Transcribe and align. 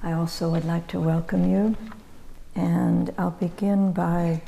I 0.00 0.12
also 0.12 0.48
would 0.50 0.64
like 0.64 0.86
to 0.88 1.00
welcome 1.00 1.50
you, 1.50 1.76
and 2.54 3.12
I'll 3.18 3.32
begin 3.32 3.92
by 3.92 4.42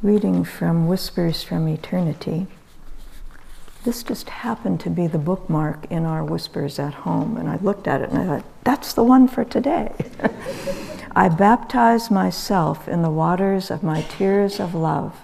reading 0.00 0.44
from 0.44 0.86
Whispers 0.86 1.42
from 1.42 1.66
Eternity. 1.66 2.46
This 3.84 4.04
just 4.04 4.28
happened 4.28 4.78
to 4.80 4.90
be 4.90 5.08
the 5.08 5.18
bookmark 5.18 5.90
in 5.90 6.04
our 6.04 6.24
Whispers 6.24 6.78
at 6.78 6.94
home, 6.94 7.36
and 7.36 7.48
I 7.48 7.56
looked 7.56 7.88
at 7.88 8.00
it 8.00 8.10
and 8.10 8.18
I 8.18 8.26
thought, 8.26 8.44
that's 8.62 8.92
the 8.92 9.02
one 9.02 9.26
for 9.26 9.44
today. 9.44 9.92
I 11.16 11.28
baptize 11.28 12.08
myself 12.08 12.86
in 12.86 13.02
the 13.02 13.10
waters 13.10 13.72
of 13.72 13.82
my 13.82 14.02
tears 14.02 14.60
of 14.60 14.72
love 14.72 15.16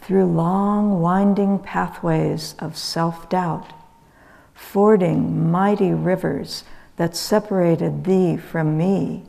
through 0.00 0.24
long, 0.24 1.02
winding 1.02 1.58
pathways 1.58 2.54
of 2.58 2.74
self 2.74 3.28
doubt, 3.28 3.70
fording 4.54 5.50
mighty 5.50 5.92
rivers 5.92 6.64
that 6.96 7.16
separated 7.16 8.04
thee 8.04 8.36
from 8.36 8.76
me, 8.76 9.22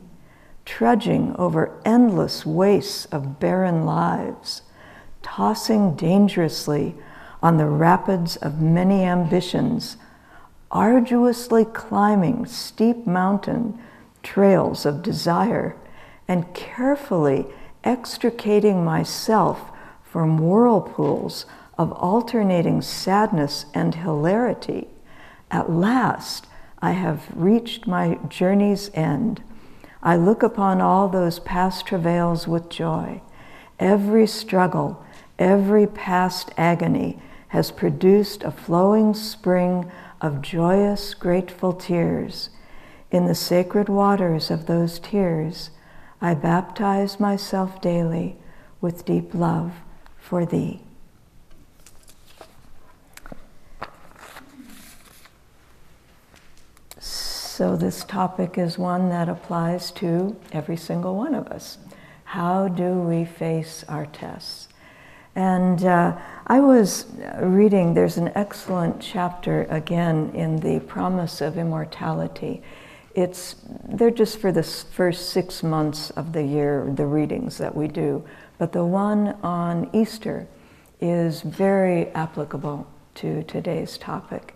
trudging 0.64 1.34
over 1.36 1.80
endless 1.84 2.44
wastes 2.44 3.06
of 3.06 3.38
barren 3.38 3.84
lives, 3.84 4.62
tossing 5.22 5.94
dangerously 5.94 6.94
on 7.42 7.56
the 7.56 7.66
rapids 7.66 8.36
of 8.36 8.60
many 8.60 9.04
ambitions, 9.04 9.96
arduously 10.70 11.64
climbing 11.64 12.44
steep 12.46 13.06
mountain 13.06 13.78
trails 14.22 14.84
of 14.84 15.02
desire, 15.02 15.76
and 16.26 16.52
carefully 16.54 17.46
extricating 17.84 18.84
myself 18.84 19.70
from 20.02 20.38
whirlpools 20.38 21.46
of 21.78 21.92
alternating 21.92 22.82
sadness 22.82 23.66
and 23.72 23.94
hilarity. 23.94 24.88
At 25.50 25.70
last, 25.70 26.46
I 26.80 26.92
have 26.92 27.26
reached 27.34 27.86
my 27.86 28.18
journey's 28.28 28.90
end. 28.94 29.42
I 30.02 30.16
look 30.16 30.42
upon 30.42 30.80
all 30.80 31.08
those 31.08 31.40
past 31.40 31.86
travails 31.86 32.46
with 32.46 32.68
joy. 32.68 33.20
Every 33.78 34.26
struggle, 34.26 35.04
every 35.38 35.86
past 35.86 36.50
agony 36.56 37.18
has 37.48 37.70
produced 37.70 38.42
a 38.42 38.50
flowing 38.50 39.14
spring 39.14 39.90
of 40.20 40.42
joyous, 40.42 41.14
grateful 41.14 41.72
tears. 41.72 42.50
In 43.10 43.26
the 43.26 43.34
sacred 43.34 43.88
waters 43.88 44.50
of 44.50 44.66
those 44.66 44.98
tears, 44.98 45.70
I 46.20 46.34
baptize 46.34 47.18
myself 47.18 47.80
daily 47.80 48.36
with 48.80 49.04
deep 49.04 49.34
love 49.34 49.72
for 50.18 50.44
thee. 50.44 50.82
So, 57.58 57.74
this 57.74 58.04
topic 58.04 58.56
is 58.56 58.78
one 58.78 59.08
that 59.08 59.28
applies 59.28 59.90
to 60.02 60.36
every 60.52 60.76
single 60.76 61.16
one 61.16 61.34
of 61.34 61.48
us. 61.48 61.78
How 62.22 62.68
do 62.68 62.92
we 63.00 63.24
face 63.24 63.84
our 63.88 64.06
tests? 64.06 64.68
And 65.34 65.84
uh, 65.84 66.16
I 66.46 66.60
was 66.60 67.06
reading, 67.40 67.94
there's 67.94 68.16
an 68.16 68.30
excellent 68.36 69.00
chapter 69.00 69.64
again 69.70 70.30
in 70.34 70.60
the 70.60 70.78
Promise 70.86 71.40
of 71.40 71.58
Immortality. 71.58 72.62
It's, 73.16 73.56
they're 73.88 74.12
just 74.12 74.38
for 74.38 74.52
the 74.52 74.62
first 74.62 75.30
six 75.30 75.64
months 75.64 76.10
of 76.10 76.32
the 76.32 76.44
year, 76.44 76.88
the 76.94 77.06
readings 77.06 77.58
that 77.58 77.74
we 77.74 77.88
do. 77.88 78.22
But 78.58 78.70
the 78.70 78.84
one 78.84 79.36
on 79.42 79.90
Easter 79.92 80.46
is 81.00 81.40
very 81.42 82.06
applicable 82.10 82.86
to 83.16 83.42
today's 83.42 83.98
topic. 83.98 84.54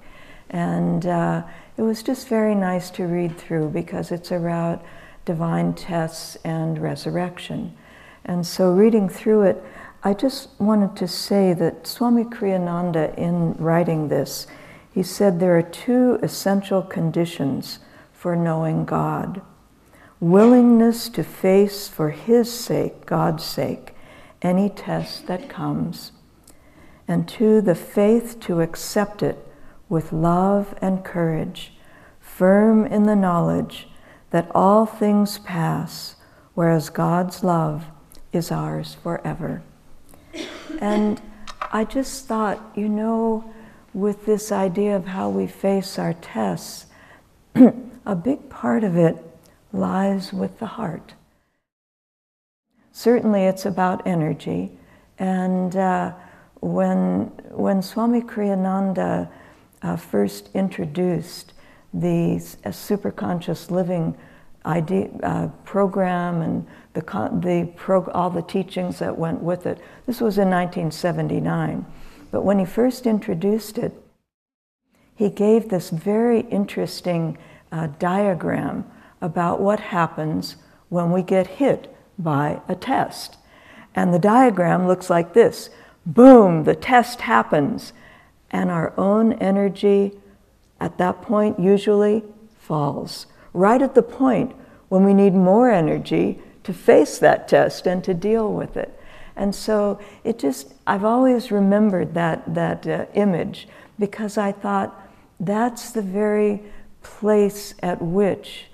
And 0.50 1.06
uh, 1.06 1.42
it 1.76 1.82
was 1.82 2.02
just 2.02 2.28
very 2.28 2.54
nice 2.54 2.90
to 2.90 3.04
read 3.04 3.38
through 3.38 3.70
because 3.70 4.12
it's 4.12 4.30
about 4.30 4.84
divine 5.24 5.74
tests 5.74 6.36
and 6.44 6.78
resurrection. 6.78 7.76
And 8.24 8.46
so, 8.46 8.72
reading 8.72 9.08
through 9.08 9.42
it, 9.42 9.62
I 10.04 10.14
just 10.14 10.48
wanted 10.60 10.96
to 10.96 11.08
say 11.08 11.52
that 11.54 11.86
Swami 11.86 12.24
Kriyananda, 12.24 13.16
in 13.16 13.54
writing 13.54 14.08
this, 14.08 14.46
he 14.92 15.02
said 15.02 15.40
there 15.40 15.56
are 15.56 15.62
two 15.62 16.18
essential 16.22 16.82
conditions 16.82 17.78
for 18.12 18.36
knowing 18.36 18.84
God 18.84 19.42
willingness 20.22 21.08
to 21.08 21.24
face 21.24 21.88
for 21.88 22.10
His 22.10 22.50
sake, 22.50 23.04
God's 23.06 23.44
sake, 23.44 23.92
any 24.40 24.70
test 24.70 25.26
that 25.26 25.48
comes, 25.48 26.12
and 27.08 27.28
two, 27.28 27.60
the 27.60 27.74
faith 27.74 28.38
to 28.38 28.60
accept 28.60 29.24
it 29.24 29.41
with 29.92 30.10
love 30.10 30.74
and 30.80 31.04
courage, 31.04 31.74
firm 32.18 32.86
in 32.86 33.02
the 33.02 33.14
knowledge 33.14 33.86
that 34.30 34.50
all 34.54 34.86
things 34.86 35.38
pass, 35.40 36.16
whereas 36.54 36.88
God's 36.88 37.44
love 37.44 37.84
is 38.32 38.50
ours 38.50 38.96
forever. 39.02 39.62
And 40.80 41.20
I 41.70 41.84
just 41.84 42.26
thought, 42.26 42.58
you 42.74 42.88
know, 42.88 43.52
with 43.92 44.24
this 44.24 44.50
idea 44.50 44.96
of 44.96 45.08
how 45.08 45.28
we 45.28 45.46
face 45.46 45.98
our 45.98 46.14
tests, 46.14 46.86
a 48.06 48.16
big 48.16 48.48
part 48.48 48.84
of 48.84 48.96
it 48.96 49.18
lies 49.74 50.32
with 50.32 50.58
the 50.58 50.72
heart. 50.80 51.12
Certainly, 52.92 53.42
it's 53.44 53.66
about 53.66 54.06
energy. 54.06 54.70
And 55.18 55.76
uh, 55.76 56.14
when, 56.60 57.24
when 57.50 57.82
Swami 57.82 58.22
Kriyananda 58.22 59.28
uh, 59.82 59.96
first 59.96 60.48
introduced 60.54 61.52
the 61.92 62.36
uh, 62.64 62.70
superconscious 62.70 63.70
living 63.70 64.16
idea, 64.64 65.08
uh, 65.22 65.48
program 65.64 66.40
and 66.40 66.66
the, 66.94 67.00
the 67.42 67.70
pro, 67.76 68.04
all 68.06 68.30
the 68.30 68.42
teachings 68.42 68.98
that 68.98 69.18
went 69.18 69.42
with 69.42 69.66
it. 69.66 69.78
This 70.06 70.20
was 70.20 70.38
in 70.38 70.50
1979. 70.50 71.84
But 72.30 72.42
when 72.42 72.58
he 72.58 72.64
first 72.64 73.06
introduced 73.06 73.78
it, 73.78 73.92
he 75.14 75.28
gave 75.28 75.68
this 75.68 75.90
very 75.90 76.40
interesting 76.40 77.36
uh, 77.70 77.88
diagram 77.98 78.84
about 79.20 79.60
what 79.60 79.80
happens 79.80 80.56
when 80.88 81.12
we 81.12 81.22
get 81.22 81.46
hit 81.46 81.94
by 82.18 82.60
a 82.68 82.74
test. 82.74 83.36
And 83.94 84.12
the 84.12 84.18
diagram 84.18 84.86
looks 84.86 85.10
like 85.10 85.34
this 85.34 85.70
boom, 86.04 86.64
the 86.64 86.74
test 86.74 87.22
happens 87.22 87.92
and 88.52 88.70
our 88.70 88.92
own 88.98 89.32
energy 89.34 90.12
at 90.80 90.98
that 90.98 91.22
point 91.22 91.58
usually 91.58 92.22
falls. 92.58 93.26
Right 93.52 93.82
at 93.82 93.94
the 93.94 94.02
point 94.02 94.54
when 94.88 95.04
we 95.04 95.14
need 95.14 95.34
more 95.34 95.70
energy 95.70 96.40
to 96.64 96.72
face 96.72 97.18
that 97.18 97.48
test 97.48 97.86
and 97.86 98.04
to 98.04 98.14
deal 98.14 98.52
with 98.52 98.76
it. 98.76 98.98
And 99.34 99.54
so 99.54 99.98
it 100.24 100.38
just, 100.38 100.74
I've 100.86 101.04
always 101.04 101.50
remembered 101.50 102.14
that, 102.14 102.54
that 102.54 102.86
uh, 102.86 103.06
image 103.14 103.68
because 103.98 104.36
I 104.36 104.52
thought 104.52 105.10
that's 105.40 105.90
the 105.90 106.02
very 106.02 106.62
place 107.02 107.74
at 107.82 108.00
which 108.00 108.66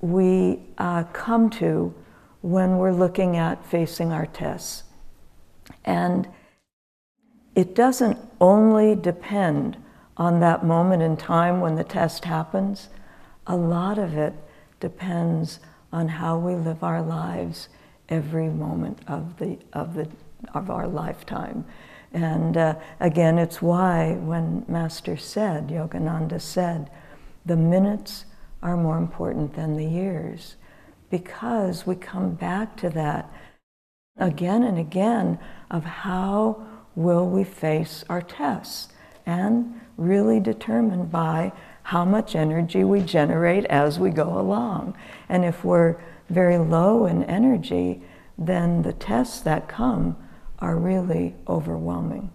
we 0.00 0.60
uh, 0.78 1.04
come 1.12 1.48
to 1.50 1.94
when 2.42 2.78
we're 2.78 2.92
looking 2.92 3.36
at 3.36 3.64
facing 3.64 4.12
our 4.12 4.26
tests. 4.26 4.82
And 5.84 6.28
it 7.54 7.74
doesn't 7.74 8.31
only 8.42 8.96
depend 8.96 9.76
on 10.16 10.40
that 10.40 10.66
moment 10.66 11.00
in 11.00 11.16
time 11.16 11.60
when 11.60 11.76
the 11.76 11.84
test 11.84 12.24
happens. 12.24 12.88
A 13.46 13.56
lot 13.56 13.98
of 13.98 14.18
it 14.18 14.34
depends 14.80 15.60
on 15.92 16.08
how 16.08 16.36
we 16.36 16.54
live 16.56 16.82
our 16.82 17.00
lives 17.00 17.68
every 18.08 18.48
moment 18.48 18.98
of, 19.06 19.38
the, 19.38 19.56
of, 19.72 19.94
the, 19.94 20.08
of 20.54 20.68
our 20.70 20.88
lifetime. 20.88 21.64
And 22.12 22.56
uh, 22.56 22.74
again, 22.98 23.38
it's 23.38 23.62
why 23.62 24.14
when 24.14 24.64
Master 24.66 25.16
said, 25.16 25.68
Yogananda 25.68 26.40
said, 26.40 26.90
the 27.46 27.56
minutes 27.56 28.24
are 28.60 28.76
more 28.76 28.98
important 28.98 29.54
than 29.54 29.76
the 29.76 29.86
years, 29.86 30.56
because 31.10 31.86
we 31.86 31.94
come 31.94 32.34
back 32.34 32.76
to 32.78 32.90
that 32.90 33.32
again 34.16 34.64
and 34.64 34.78
again 34.78 35.38
of 35.70 35.84
how 35.84 36.66
will 36.94 37.28
we 37.28 37.44
face 37.44 38.04
our 38.08 38.22
tests 38.22 38.88
and 39.26 39.80
really 39.96 40.40
determined 40.40 41.10
by 41.10 41.52
how 41.84 42.04
much 42.04 42.34
energy 42.34 42.84
we 42.84 43.00
generate 43.00 43.64
as 43.66 43.98
we 43.98 44.10
go 44.10 44.38
along. 44.38 44.96
And 45.28 45.44
if 45.44 45.64
we're 45.64 45.96
very 46.28 46.58
low 46.58 47.06
in 47.06 47.24
energy, 47.24 48.02
then 48.38 48.82
the 48.82 48.92
tests 48.92 49.40
that 49.40 49.68
come 49.68 50.16
are 50.58 50.76
really 50.76 51.34
overwhelming, 51.48 52.30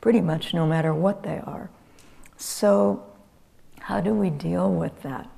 pretty 0.00 0.20
much 0.20 0.52
no 0.52 0.66
matter 0.66 0.94
what 0.94 1.22
they 1.22 1.40
are. 1.44 1.70
So, 2.36 3.04
how 3.80 4.00
do 4.00 4.14
we 4.14 4.30
deal 4.30 4.70
with 4.70 5.02
that? 5.02 5.28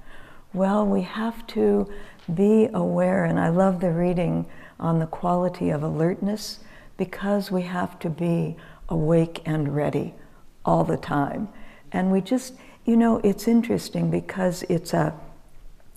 Well, 0.52 0.86
we 0.86 1.02
have 1.02 1.46
to 1.48 1.90
be 2.32 2.68
aware, 2.72 3.24
and 3.24 3.38
I 3.38 3.48
love 3.48 3.80
the 3.80 3.90
reading 3.90 4.46
on 4.78 4.98
the 4.98 5.06
quality 5.06 5.70
of 5.70 5.82
alertness 5.82 6.60
because 6.96 7.50
we 7.50 7.62
have 7.62 7.98
to 8.00 8.10
be 8.10 8.56
awake 8.88 9.42
and 9.44 9.74
ready 9.74 10.14
all 10.64 10.84
the 10.84 10.96
time. 10.96 11.48
And 11.92 12.10
we 12.10 12.20
just, 12.20 12.54
you 12.84 12.96
know, 12.96 13.18
it's 13.24 13.48
interesting 13.48 14.10
because 14.10 14.62
it's 14.68 14.92
a 14.92 15.14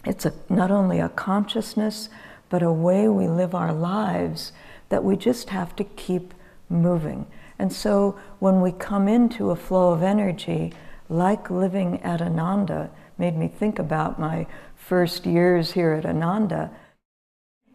it's 0.05 0.25
a, 0.25 0.33
not 0.49 0.71
only 0.71 0.99
a 0.99 1.09
consciousness, 1.09 2.07
but 2.49 2.63
a 2.63 2.71
way 2.71 3.09
we 3.09 3.27
live 3.27 3.53
our 3.53 3.73
lives 3.73 4.53
that 4.89 5.03
we 5.03 5.17
just 5.17 5.49
have 5.49 5.75
to 5.75 5.83
keep 5.83 6.33
moving. 6.69 7.27
And 7.59 7.73
so 7.73 8.17
when 8.39 8.61
we 8.61 8.71
come 8.71 9.07
into 9.07 9.51
a 9.51 9.55
flow 9.55 9.91
of 9.91 10.03
energy, 10.03 10.73
like 11.09 11.49
living 11.49 12.01
at 12.03 12.21
Ananda, 12.21 12.89
made 13.17 13.35
me 13.35 13.47
think 13.47 13.79
about 13.79 14.19
my 14.19 14.47
first 14.75 15.25
years 15.25 15.71
here 15.71 15.91
at 15.93 16.05
Ananda. 16.05 16.71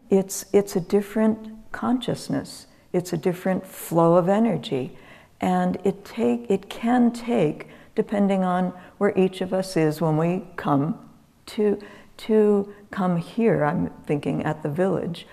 It's, 0.08 0.46
it's 0.52 0.76
a 0.76 0.80
different 0.80 1.72
consciousness, 1.72 2.66
it's 2.92 3.12
a 3.12 3.16
different 3.16 3.66
flow 3.66 4.16
of 4.16 4.28
energy. 4.28 4.96
And 5.40 5.78
it, 5.84 6.04
take, 6.04 6.50
it 6.50 6.68
can 6.68 7.10
take, 7.10 7.68
depending 7.94 8.44
on 8.44 8.72
where 8.98 9.16
each 9.18 9.40
of 9.40 9.52
us 9.52 9.76
is 9.76 10.00
when 10.00 10.16
we 10.16 10.44
come 10.56 10.98
to, 11.46 11.80
to 12.18 12.72
come 12.90 13.16
here, 13.16 13.64
I'm 13.64 13.90
thinking 14.06 14.44
at 14.44 14.62
the 14.62 14.70
village, 14.70 15.26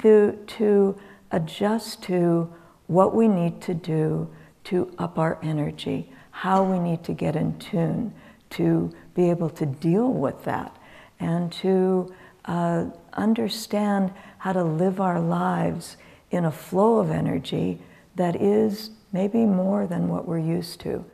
to, 0.00 0.38
to 0.46 0.98
adjust 1.30 2.02
to 2.04 2.52
what 2.86 3.14
we 3.14 3.28
need 3.28 3.60
to 3.62 3.74
do 3.74 4.28
to 4.64 4.92
up 4.98 5.18
our 5.18 5.38
energy, 5.42 6.10
how 6.30 6.64
we 6.64 6.78
need 6.78 7.04
to 7.04 7.12
get 7.12 7.36
in 7.36 7.56
tune 7.58 8.12
to 8.50 8.92
be 9.14 9.30
able 9.30 9.50
to 9.50 9.66
deal 9.66 10.12
with 10.12 10.44
that 10.44 10.76
and 11.20 11.52
to 11.52 12.12
uh, 12.44 12.84
understand 13.12 14.12
how 14.38 14.52
to 14.52 14.62
live 14.62 15.00
our 15.00 15.20
lives 15.20 15.96
in 16.30 16.44
a 16.44 16.50
flow 16.50 16.98
of 16.98 17.10
energy 17.10 17.78
that 18.16 18.40
is 18.40 18.90
maybe 19.12 19.44
more 19.44 19.86
than 19.86 20.08
what 20.08 20.26
we're 20.26 20.38
used 20.38 20.80
to. 20.80 21.04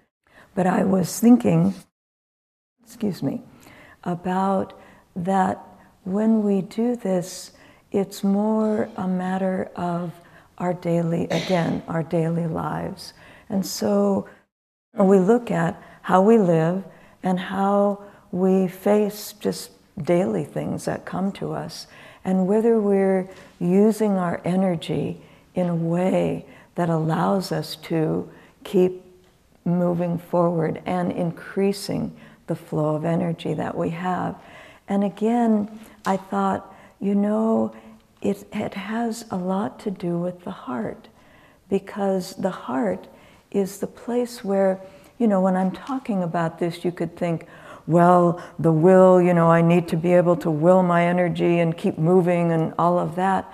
But 0.54 0.66
I 0.66 0.84
was 0.84 1.18
thinking, 1.18 1.74
excuse 2.84 3.22
me, 3.22 3.42
about 4.04 4.78
that 5.14 5.64
when 6.04 6.42
we 6.42 6.62
do 6.62 6.96
this, 6.96 7.52
it's 7.90 8.24
more 8.24 8.88
a 8.96 9.06
matter 9.06 9.70
of 9.76 10.12
our 10.58 10.74
daily, 10.74 11.24
again, 11.24 11.82
our 11.88 12.02
daily 12.02 12.46
lives. 12.46 13.12
And 13.48 13.64
so 13.64 14.28
we 14.98 15.18
look 15.18 15.50
at 15.50 15.80
how 16.02 16.22
we 16.22 16.38
live 16.38 16.84
and 17.22 17.38
how 17.38 18.04
we 18.30 18.68
face 18.68 19.34
just 19.34 19.70
daily 20.02 20.44
things 20.44 20.86
that 20.86 21.04
come 21.04 21.32
to 21.32 21.52
us, 21.52 21.86
and 22.24 22.46
whether 22.46 22.80
we're 22.80 23.28
using 23.58 24.12
our 24.12 24.40
energy 24.44 25.20
in 25.54 25.68
a 25.68 25.74
way 25.74 26.44
that 26.74 26.88
allows 26.88 27.52
us 27.52 27.76
to 27.76 28.30
keep 28.64 29.02
moving 29.64 30.18
forward 30.18 30.80
and 30.86 31.12
increasing 31.12 32.14
the 32.46 32.56
flow 32.56 32.94
of 32.94 33.04
energy 33.04 33.54
that 33.54 33.76
we 33.76 33.90
have. 33.90 34.34
And 34.88 35.04
again, 35.04 35.80
I 36.04 36.16
thought, 36.16 36.74
you 37.00 37.14
know, 37.14 37.74
it, 38.20 38.44
it 38.52 38.74
has 38.74 39.24
a 39.30 39.36
lot 39.36 39.80
to 39.80 39.90
do 39.90 40.18
with 40.18 40.44
the 40.44 40.50
heart, 40.50 41.08
because 41.68 42.34
the 42.36 42.50
heart 42.50 43.06
is 43.50 43.78
the 43.78 43.86
place 43.86 44.44
where, 44.44 44.80
you 45.18 45.26
know, 45.26 45.40
when 45.40 45.56
I'm 45.56 45.70
talking 45.72 46.22
about 46.22 46.58
this, 46.58 46.84
you 46.84 46.92
could 46.92 47.16
think, 47.16 47.46
well, 47.86 48.42
the 48.58 48.72
will, 48.72 49.20
you 49.20 49.34
know, 49.34 49.50
I 49.50 49.60
need 49.62 49.88
to 49.88 49.96
be 49.96 50.12
able 50.12 50.36
to 50.36 50.50
will 50.50 50.82
my 50.82 51.04
energy 51.04 51.58
and 51.58 51.76
keep 51.76 51.98
moving 51.98 52.52
and 52.52 52.74
all 52.78 52.98
of 52.98 53.16
that. 53.16 53.52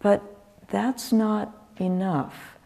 But 0.00 0.22
that's 0.68 1.12
not 1.12 1.54
enough. 1.80 2.56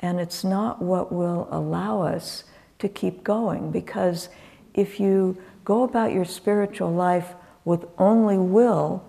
And 0.00 0.20
it's 0.20 0.44
not 0.44 0.82
what 0.82 1.12
will 1.12 1.48
allow 1.50 2.02
us 2.02 2.44
to 2.78 2.88
keep 2.88 3.24
going. 3.24 3.70
Because 3.70 4.28
if 4.74 5.00
you 5.00 5.36
go 5.64 5.82
about 5.82 6.12
your 6.12 6.24
spiritual 6.24 6.92
life 6.92 7.34
with 7.64 7.86
only 7.98 8.38
will, 8.38 9.04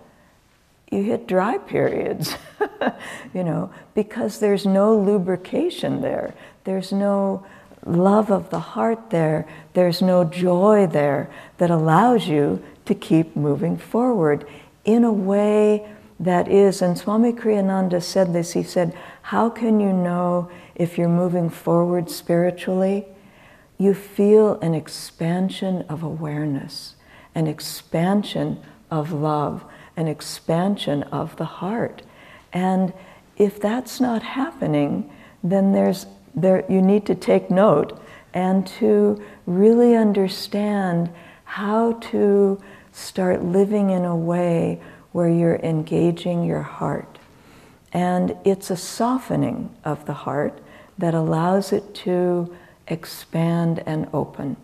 you 0.91 1.03
hit 1.03 1.27
dry 1.27 1.57
periods, 1.57 2.35
you 3.33 3.43
know, 3.43 3.71
because 3.93 4.39
there's 4.39 4.65
no 4.65 4.97
lubrication 4.97 6.01
there. 6.01 6.33
There's 6.65 6.91
no 6.91 7.45
love 7.85 8.31
of 8.31 8.49
the 8.49 8.59
heart 8.59 9.09
there, 9.09 9.47
there's 9.73 10.01
no 10.01 10.23
joy 10.23 10.87
there 10.87 11.29
that 11.57 11.71
allows 11.71 12.27
you 12.27 12.63
to 12.85 12.95
keep 12.95 13.35
moving 13.35 13.77
forward 13.77 14.47
in 14.85 15.03
a 15.03 15.11
way 15.13 15.87
that 16.19 16.47
is, 16.47 16.81
and 16.81 16.97
Swami 16.97 17.33
Kriyananda 17.33 18.01
said 18.01 18.31
this, 18.31 18.53
he 18.53 18.63
said, 18.63 18.95
How 19.23 19.49
can 19.49 19.79
you 19.79 19.91
know 19.91 20.51
if 20.75 20.97
you're 20.97 21.09
moving 21.09 21.49
forward 21.49 22.09
spiritually? 22.09 23.05
You 23.79 23.95
feel 23.95 24.59
an 24.59 24.75
expansion 24.75 25.83
of 25.89 26.03
awareness, 26.03 26.95
an 27.33 27.47
expansion 27.47 28.61
of 28.91 29.11
love, 29.11 29.63
an 29.97 30.07
expansion 30.07 31.03
of 31.03 31.35
the 31.37 31.45
heart. 31.45 32.03
And 32.53 32.93
if 33.37 33.59
that's 33.59 33.99
not 33.99 34.21
happening, 34.21 35.11
then 35.43 35.71
there's 35.71 36.05
there, 36.35 36.65
you 36.69 36.81
need 36.81 37.05
to 37.07 37.15
take 37.15 37.51
note 37.51 37.99
and 38.33 38.65
to 38.65 39.21
really 39.45 39.95
understand 39.95 41.11
how 41.43 41.93
to 41.93 42.61
start 42.91 43.43
living 43.43 43.89
in 43.89 44.05
a 44.05 44.15
way 44.15 44.81
where 45.11 45.29
you're 45.29 45.57
engaging 45.57 46.43
your 46.43 46.61
heart. 46.61 47.17
And 47.93 48.37
it's 48.45 48.69
a 48.69 48.77
softening 48.77 49.75
of 49.83 50.05
the 50.05 50.13
heart 50.13 50.61
that 50.97 51.13
allows 51.13 51.73
it 51.73 51.93
to 51.95 52.55
expand 52.87 53.83
and 53.85 54.07
open. 54.13 54.55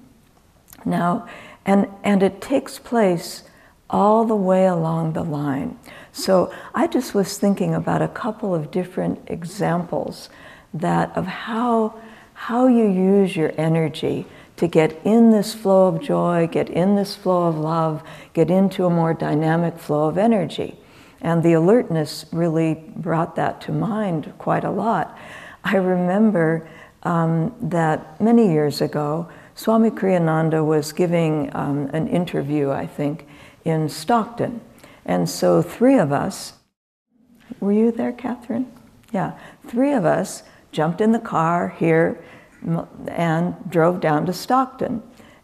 Now, 0.86 1.28
and, 1.66 1.88
and 2.04 2.24
it 2.24 2.40
takes 2.42 2.80
place 2.80 3.44
all 3.90 4.26
the 4.26 4.36
way 4.36 4.66
along 4.66 5.14
the 5.14 5.24
line. 5.24 5.78
So 6.12 6.54
I 6.74 6.88
just 6.88 7.14
was 7.14 7.38
thinking 7.38 7.74
about 7.74 8.02
a 8.02 8.08
couple 8.08 8.54
of 8.54 8.72
different 8.72 9.20
examples 9.28 10.30
that 10.80 11.16
of 11.16 11.26
how, 11.26 12.00
how 12.34 12.68
you 12.68 12.86
use 12.88 13.36
your 13.36 13.54
energy 13.58 14.26
to 14.58 14.68
get 14.68 15.00
in 15.04 15.32
this 15.32 15.54
flow 15.54 15.88
of 15.88 16.02
joy, 16.02 16.48
get 16.52 16.70
in 16.70 16.96
this 16.96 17.16
flow 17.16 17.48
of 17.48 17.58
love, 17.58 18.04
get 18.34 18.50
into 18.50 18.86
a 18.86 18.90
more 18.90 19.14
dynamic 19.14 19.78
flow 19.78 20.08
of 20.08 20.18
energy. 20.18 20.78
And 21.22 21.44
the 21.44 21.54
alertness 21.54 22.26
really 22.32 22.76
brought 22.96 23.36
that 23.36 23.62
to 23.62 23.72
mind 23.72 24.34
quite 24.38 24.64
a 24.64 24.72
lot. 24.72 25.18
I 25.64 25.76
remember 25.78 26.68
um, 27.04 27.56
that 27.62 28.20
many 28.20 28.52
years 28.52 28.82
ago, 28.82 29.30
Swami 29.56 29.90
Kriyananda 29.90 30.66
was 30.66 30.92
giving 30.92 31.56
um, 31.56 31.90
an 31.94 32.08
interview, 32.08 32.72
I 32.72 32.86
think, 32.86 33.28
in 33.66 33.90
Stockton. 33.90 34.62
And 35.06 35.30
so 35.30 35.62
three 35.62 35.98
of 35.98 36.12
us, 36.12 36.54
were 37.60 37.72
you 37.72 37.92
there, 37.92 38.12
Catherine? 38.12 38.72
Yeah, 39.12 39.38
three 39.68 39.94
of 39.94 40.06
us 40.06 40.44
jumped 40.72 41.02
in 41.02 41.12
the 41.12 41.20
car 41.20 41.76
here 41.78 42.24
and 43.08 43.56
drove 43.70 44.00
down 44.00 44.26
to 44.26 44.34
Stockton. 44.34 45.02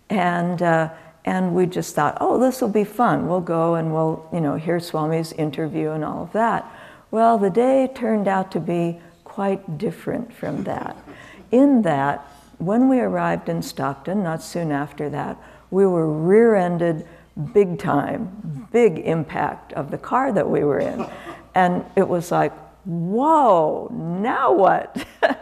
And, 0.09 0.61
uh, 0.61 0.89
and 1.25 1.55
we 1.55 1.65
just 1.65 1.95
thought, 1.95 2.17
oh, 2.19 2.39
this 2.39 2.61
will 2.61 2.69
be 2.69 2.83
fun. 2.83 3.27
We'll 3.27 3.41
go 3.41 3.75
and 3.75 3.93
we'll, 3.93 4.27
you 4.33 4.41
know, 4.41 4.55
hear 4.55 4.79
Swami's 4.79 5.31
interview 5.33 5.91
and 5.91 6.03
all 6.03 6.23
of 6.23 6.33
that. 6.33 6.69
Well, 7.11 7.37
the 7.37 7.49
day 7.49 7.89
turned 7.93 8.27
out 8.27 8.51
to 8.51 8.59
be 8.59 8.99
quite 9.23 9.77
different 9.77 10.33
from 10.33 10.63
that. 10.63 10.97
In 11.51 11.83
that, 11.83 12.19
when 12.57 12.89
we 12.89 12.99
arrived 12.99 13.49
in 13.49 13.61
Stockton, 13.61 14.23
not 14.23 14.41
soon 14.43 14.71
after 14.71 15.09
that, 15.09 15.37
we 15.71 15.85
were 15.85 16.11
rear 16.11 16.55
ended 16.55 17.07
big 17.53 17.79
time, 17.79 18.67
big 18.71 18.99
impact 18.99 19.73
of 19.73 19.91
the 19.91 19.97
car 19.97 20.31
that 20.31 20.47
we 20.47 20.63
were 20.63 20.79
in. 20.79 21.05
And 21.55 21.85
it 21.95 22.07
was 22.07 22.31
like, 22.31 22.53
whoa, 22.85 23.87
now 23.91 24.53
what? 24.53 25.05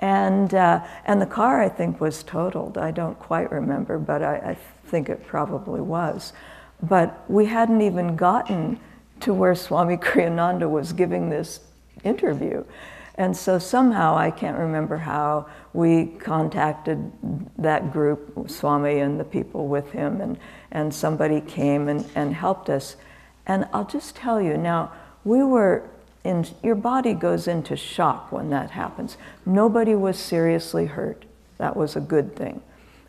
and, 0.00 0.54
uh, 0.54 0.84
and 1.04 1.20
the 1.20 1.26
car, 1.26 1.62
I 1.62 1.68
think, 1.68 2.00
was 2.00 2.22
totaled. 2.22 2.78
I 2.78 2.90
don't 2.90 3.18
quite 3.18 3.50
remember, 3.52 3.98
but 3.98 4.22
I, 4.22 4.36
I 4.36 4.58
think 4.86 5.08
it 5.08 5.26
probably 5.26 5.80
was. 5.80 6.32
But 6.82 7.24
we 7.28 7.46
hadn't 7.46 7.82
even 7.82 8.16
gotten 8.16 8.80
to 9.20 9.34
where 9.34 9.54
Swami 9.54 9.96
Kriyananda 9.98 10.68
was 10.68 10.92
giving 10.92 11.30
this 11.30 11.60
interview. 12.04 12.64
And 13.18 13.34
so 13.34 13.58
somehow, 13.58 14.14
I 14.16 14.30
can't 14.30 14.58
remember 14.58 14.98
how, 14.98 15.46
we 15.72 16.06
contacted 16.06 17.10
that 17.58 17.92
group, 17.92 18.50
Swami 18.50 18.98
and 18.98 19.18
the 19.18 19.24
people 19.24 19.68
with 19.68 19.90
him, 19.92 20.20
and, 20.20 20.38
and 20.70 20.94
somebody 20.94 21.40
came 21.40 21.88
and, 21.88 22.06
and 22.14 22.34
helped 22.34 22.68
us. 22.68 22.96
And 23.46 23.66
I'll 23.72 23.86
just 23.86 24.16
tell 24.16 24.40
you 24.40 24.58
now, 24.58 24.92
we 25.24 25.42
were 25.42 25.88
in, 26.26 26.46
your 26.62 26.74
body 26.74 27.14
goes 27.14 27.46
into 27.46 27.76
shock 27.76 28.32
when 28.32 28.50
that 28.50 28.70
happens. 28.70 29.16
Nobody 29.44 29.94
was 29.94 30.18
seriously 30.18 30.86
hurt. 30.86 31.24
That 31.58 31.76
was 31.76 31.96
a 31.96 32.00
good 32.00 32.36
thing. 32.36 32.60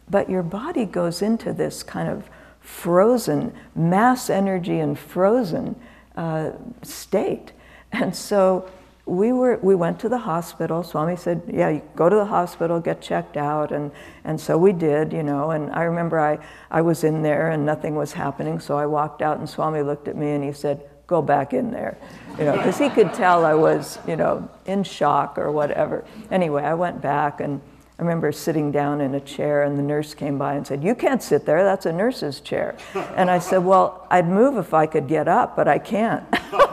But 0.09 0.29
your 0.29 0.43
body 0.43 0.85
goes 0.85 1.21
into 1.21 1.51
this 1.51 1.83
kind 1.83 2.07
of 2.07 2.29
frozen, 2.61 3.53
mass 3.75 4.29
energy 4.29 4.79
and 4.79 4.97
frozen 4.97 5.75
uh, 6.15 6.51
state. 6.83 7.51
And 7.91 8.15
so 8.15 8.69
we 9.05 9.31
were 9.31 9.57
we 9.61 9.73
went 9.73 9.99
to 10.01 10.09
the 10.09 10.17
hospital. 10.17 10.83
Swami 10.83 11.15
said, 11.15 11.41
"Yeah, 11.47 11.69
you 11.69 11.81
go 11.95 12.09
to 12.09 12.15
the 12.15 12.25
hospital, 12.25 12.79
get 12.79 13.01
checked 13.01 13.37
out," 13.37 13.71
and 13.71 13.91
and 14.25 14.39
so 14.39 14.57
we 14.57 14.73
did, 14.73 15.13
you 15.13 15.23
know. 15.23 15.51
And 15.51 15.71
I 15.71 15.83
remember 15.83 16.19
I 16.19 16.39
I 16.69 16.81
was 16.81 17.03
in 17.03 17.21
there 17.21 17.49
and 17.51 17.65
nothing 17.65 17.95
was 17.95 18.13
happening, 18.13 18.59
so 18.59 18.77
I 18.77 18.85
walked 18.85 19.21
out 19.21 19.39
and 19.39 19.49
Swami 19.49 19.81
looked 19.81 20.09
at 20.09 20.17
me 20.17 20.31
and 20.31 20.43
he 20.43 20.51
said, 20.51 20.81
"Go 21.07 21.21
back 21.21 21.53
in 21.53 21.71
there," 21.71 21.97
you 22.37 22.45
know, 22.45 22.53
because 22.53 22.77
he 22.77 22.89
could 22.89 23.13
tell 23.13 23.45
I 23.45 23.53
was, 23.53 23.97
you 24.07 24.15
know, 24.15 24.49
in 24.65 24.83
shock 24.83 25.37
or 25.37 25.51
whatever. 25.51 26.05
Anyway, 26.29 26.63
I 26.63 26.73
went 26.73 27.01
back 27.01 27.39
and. 27.39 27.61
I 27.99 28.03
remember 28.03 28.31
sitting 28.31 28.71
down 28.71 29.01
in 29.01 29.15
a 29.15 29.19
chair 29.19 29.63
and 29.63 29.75
the 29.75 29.81
nurse 29.81 30.13
came 30.13 30.37
by 30.37 30.53
and 30.53 30.67
said, 30.67 30.83
You 30.83 30.93
can't 30.93 31.23
sit 31.23 31.47
there, 31.47 31.63
that's 31.63 31.87
a 31.87 31.91
nurse's 31.91 32.41
chair. 32.41 32.75
And 33.15 33.27
I 33.27 33.39
said, 33.39 33.65
Well, 33.65 34.05
I'd 34.11 34.27
move 34.27 34.55
if 34.57 34.71
I 34.75 34.85
could 34.85 35.07
get 35.07 35.27
up, 35.27 35.55
but 35.55 35.67
I 35.67 35.79
can't. 35.79 36.23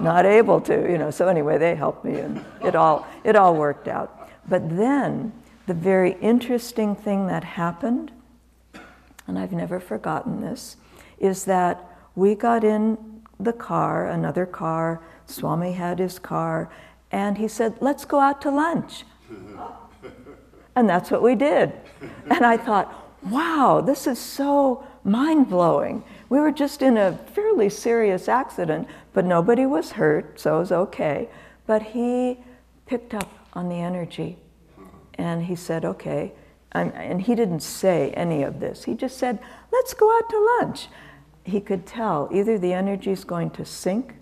not 0.00 0.26
able 0.26 0.60
to, 0.62 0.90
you 0.90 0.98
know. 0.98 1.10
So 1.10 1.28
anyway, 1.28 1.58
they 1.58 1.74
helped 1.74 2.04
me, 2.04 2.18
and 2.18 2.44
it 2.62 2.74
all 2.74 3.06
it 3.24 3.36
all 3.36 3.54
worked 3.54 3.88
out. 3.88 4.28
But 4.48 4.76
then 4.76 5.32
the 5.66 5.74
very 5.74 6.12
interesting 6.20 6.94
thing 6.94 7.26
that 7.26 7.44
happened, 7.44 8.12
and 9.26 9.38
I've 9.38 9.52
never 9.52 9.80
forgotten 9.80 10.40
this, 10.40 10.76
is 11.18 11.44
that 11.44 11.84
we 12.14 12.34
got 12.34 12.64
in 12.64 13.17
the 13.38 13.52
car, 13.52 14.06
another 14.06 14.46
car. 14.46 15.00
Swami 15.26 15.72
had 15.72 15.98
his 15.98 16.18
car, 16.18 16.70
and 17.10 17.38
he 17.38 17.48
said, 17.48 17.76
"Let's 17.80 18.04
go 18.04 18.20
out 18.20 18.40
to 18.42 18.50
lunch." 18.50 19.04
and 20.76 20.88
that's 20.88 21.10
what 21.10 21.22
we 21.22 21.34
did. 21.34 21.72
And 22.30 22.44
I 22.44 22.56
thought, 22.56 22.92
"Wow, 23.22 23.82
this 23.84 24.06
is 24.06 24.18
so 24.18 24.86
mind 25.04 25.48
blowing." 25.48 26.04
We 26.28 26.40
were 26.40 26.52
just 26.52 26.82
in 26.82 26.96
a 26.98 27.18
fairly 27.34 27.70
serious 27.70 28.28
accident, 28.28 28.86
but 29.12 29.24
nobody 29.24 29.64
was 29.64 29.92
hurt, 29.92 30.38
so 30.38 30.56
it 30.56 30.60
was 30.60 30.72
okay. 30.72 31.28
But 31.66 31.82
he 31.82 32.38
picked 32.86 33.14
up 33.14 33.30
on 33.54 33.68
the 33.68 33.76
energy 33.76 34.38
and 35.14 35.44
he 35.44 35.56
said, 35.56 35.84
okay. 35.84 36.32
And, 36.72 36.92
and 36.94 37.22
he 37.22 37.34
didn't 37.34 37.60
say 37.60 38.10
any 38.12 38.42
of 38.42 38.60
this. 38.60 38.84
He 38.84 38.94
just 38.94 39.18
said, 39.18 39.38
let's 39.72 39.94
go 39.94 40.16
out 40.16 40.30
to 40.30 40.58
lunch. 40.60 40.88
He 41.48 41.60
could 41.60 41.86
tell 41.86 42.28
either 42.32 42.58
the 42.58 42.72
energy 42.72 43.10
is 43.10 43.24
going 43.24 43.50
to 43.50 43.64
sink 43.64 44.14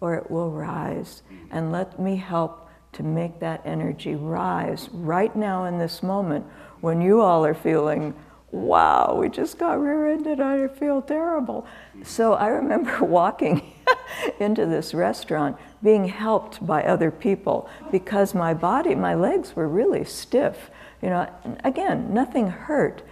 or 0.00 0.14
it 0.14 0.30
will 0.30 0.50
rise. 0.50 1.22
And 1.50 1.72
let 1.72 1.98
me 1.98 2.16
help 2.16 2.68
to 2.92 3.02
make 3.02 3.40
that 3.40 3.62
energy 3.64 4.14
rise 4.14 4.88
right 4.92 5.34
now 5.34 5.64
in 5.64 5.78
this 5.78 6.02
moment 6.02 6.46
when 6.80 7.00
you 7.00 7.20
all 7.20 7.44
are 7.44 7.54
feeling 7.54 8.14
wow, 8.50 9.14
we 9.14 9.28
just 9.28 9.58
got 9.58 9.78
rear 9.78 10.06
ended. 10.06 10.40
I 10.40 10.68
feel 10.68 11.02
terrible. 11.02 11.66
So 12.02 12.32
I 12.32 12.46
remember 12.48 12.98
walking 13.04 13.74
into 14.40 14.66
this 14.66 14.94
restaurant 14.94 15.56
being 15.82 16.08
helped 16.08 16.66
by 16.66 16.82
other 16.82 17.10
people 17.10 17.68
because 17.90 18.34
my 18.34 18.54
body, 18.54 18.94
my 18.94 19.14
legs 19.14 19.54
were 19.54 19.68
really 19.68 20.04
stiff. 20.04 20.70
You 21.02 21.10
know, 21.10 21.30
again, 21.62 22.12
nothing 22.12 22.48
hurt, 22.48 23.02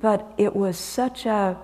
but 0.00 0.32
it 0.38 0.54
was 0.54 0.78
such 0.78 1.26
a, 1.26 1.58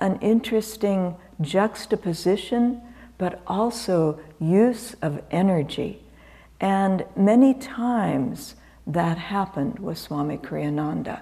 an 0.00 0.18
interesting 0.20 1.16
juxtaposition, 1.40 2.82
but 3.18 3.40
also 3.46 4.18
use 4.40 4.96
of 5.02 5.22
energy. 5.30 6.02
And 6.60 7.04
many 7.16 7.54
times 7.54 8.56
that 8.86 9.18
happened 9.18 9.78
with 9.78 9.98
Swami 9.98 10.38
Kriyananda 10.38 11.20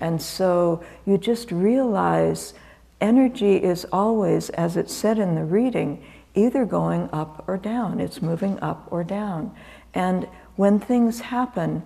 and 0.00 0.20
so 0.20 0.82
you 1.06 1.18
just 1.18 1.50
realize 1.50 2.54
energy 3.00 3.56
is 3.56 3.84
always, 3.92 4.50
as 4.50 4.76
it 4.76 4.90
said 4.90 5.18
in 5.18 5.34
the 5.34 5.44
reading, 5.44 6.04
either 6.34 6.64
going 6.64 7.08
up 7.12 7.44
or 7.46 7.56
down. 7.56 8.00
It's 8.00 8.22
moving 8.22 8.58
up 8.60 8.86
or 8.90 9.02
down. 9.02 9.54
And 9.94 10.28
when 10.56 10.78
things 10.78 11.20
happen, 11.20 11.82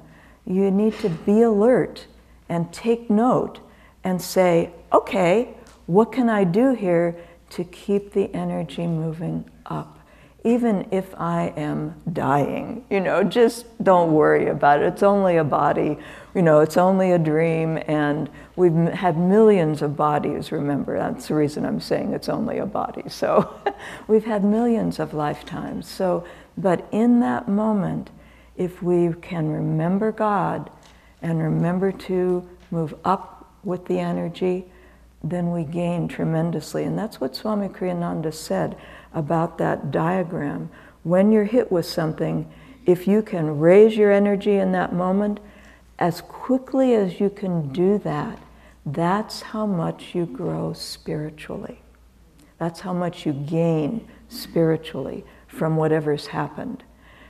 you 0.47 0.71
need 0.71 0.99
to 0.99 1.09
be 1.09 1.43
alert 1.43 2.07
and 2.49 2.73
take 2.73 3.09
note 3.09 3.61
and 4.05 4.21
say, 4.21 4.73
okay, 4.93 5.55
what 5.93 6.13
can 6.13 6.29
I 6.29 6.45
do 6.45 6.75
here 6.75 7.17
to 7.51 7.65
keep 7.65 8.13
the 8.13 8.35
energy 8.35 8.87
moving 8.87 9.51
up? 9.67 9.99
even 10.45 10.89
if 10.91 11.15
I 11.19 11.53
am 11.57 12.01
dying. 12.13 12.85
You 12.91 13.01
know, 13.01 13.23
just 13.23 13.67
don't 13.83 14.13
worry 14.13 14.49
about 14.49 14.83
it. 14.83 14.87
It's 14.87 15.03
only 15.03 15.37
a 15.37 15.45
body, 15.45 15.99
you 16.35 16.43
know, 16.43 16.61
it's 16.61 16.77
only 16.77 17.13
a 17.13 17.19
dream, 17.19 17.79
and 17.87 18.29
we've 18.57 18.75
had 18.75 19.17
millions 19.17 19.83
of 19.83 19.97
bodies, 19.97 20.51
remember. 20.51 20.99
That's 20.99 21.29
the 21.29 21.35
reason 21.35 21.65
I'm 21.65 21.81
saying 21.81 22.13
it's 22.13 22.29
only 22.29 22.59
a 22.59 22.67
body. 22.67 23.09
So 23.09 23.55
we've 24.09 24.25
had 24.25 24.45
millions 24.45 24.99
of 24.99 25.15
lifetimes. 25.15 25.89
So, 25.89 26.27
but 26.59 26.89
in 26.91 27.21
that 27.21 27.49
moment, 27.49 28.11
if 28.57 28.83
we 28.83 29.13
can 29.23 29.49
remember 29.49 30.11
God 30.11 30.71
and 31.23 31.41
remember 31.41 31.93
to 31.93 32.49
move 32.71 32.95
up 33.05 33.55
with 33.63 33.87
the 33.87 34.01
energy, 34.01 34.67
then 35.23 35.53
we 35.53 35.65
gain 35.65 36.09
tremendously. 36.09 36.85
And 36.85 36.99
that's 36.99 37.21
what 37.21 37.37
Swami 37.37 37.69
Kriyananda 37.69 38.33
said 38.35 38.77
about 39.15 39.59
that 39.59 39.91
diagram. 39.91 40.71
When 41.03 41.33
you're 41.33 41.45
hit 41.45 41.71
with 41.71 41.87
something, 41.87 42.51
if 42.87 43.07
you 43.07 43.23
can 43.23 43.59
raise 43.59 43.97
your 43.97 44.11
energy 44.11 44.57
in 44.57 44.73
that 44.73 44.93
moment, 44.93 45.41
as 45.99 46.21
quickly 46.21 46.95
as 46.95 47.21
you 47.21 47.31
can 47.31 47.73
do 47.73 47.99
that, 47.99 48.39
that's 48.85 49.41
how 49.43 49.67
much 49.67 50.15
you 50.15 50.27
grow 50.27 50.73
spiritually. 50.73 51.81
That's 52.59 52.81
how 52.81 52.93
much 52.93 53.25
you 53.25 53.33
gain 53.33 54.09
spiritually 54.29 55.25
from 55.47 55.77
whatever's 55.77 56.29
happened. 56.29 56.83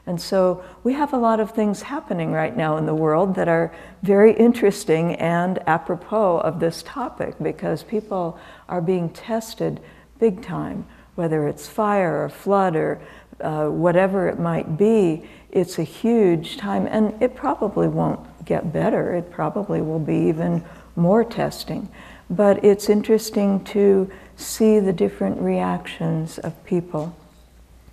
And 0.07 0.21
so 0.21 0.65
we 0.83 0.95
have 0.95 1.13
a 1.13 1.19
lot 1.19 1.39
of 1.39 1.53
things 1.53 1.83
happening 1.83 2.33
right 2.33 2.57
now 2.57 2.77
in 2.77 2.87
the 2.87 2.95
world 2.95 3.37
that 3.37 3.49
are 3.49 3.73
very 4.03 4.33
interesting 4.33 5.15
and 5.15 5.61
apropos 5.69 6.39
of 6.39 6.59
this 6.59 6.83
topic 6.83 7.37
because 7.41 7.85
people 7.85 8.39
are 8.69 8.81
being 8.81 9.11
tested 9.11 9.81
big 10.19 10.43
time 10.43 10.87
whether 11.15 11.47
it's 11.47 11.69
fire 11.69 12.25
or 12.25 12.29
flood 12.29 12.77
or 12.77 13.01
uh, 13.41 13.67
whatever 13.69 14.29
it 14.29 14.39
might 14.39 14.79
be, 14.79 15.29
it's 15.51 15.79
a 15.79 15.83
huge 15.83 16.57
time, 16.57 16.87
and 16.87 17.21
it 17.23 17.35
probably 17.35 17.89
won't 17.89 18.21
get 18.45 18.73
better. 18.73 19.15
It 19.15 19.31
probably 19.31 19.83
will 19.83 19.99
be 19.99 20.17
even 20.17 20.65
more 20.97 21.25
testing. 21.25 21.89
But 22.31 22.65
it's 22.65 22.89
interesting 22.89 23.63
to 23.65 24.11
see 24.37 24.81
the 24.81 24.93
different 24.93 25.41
reactions 25.41 26.39
of 26.39 26.65
people. 26.65 27.15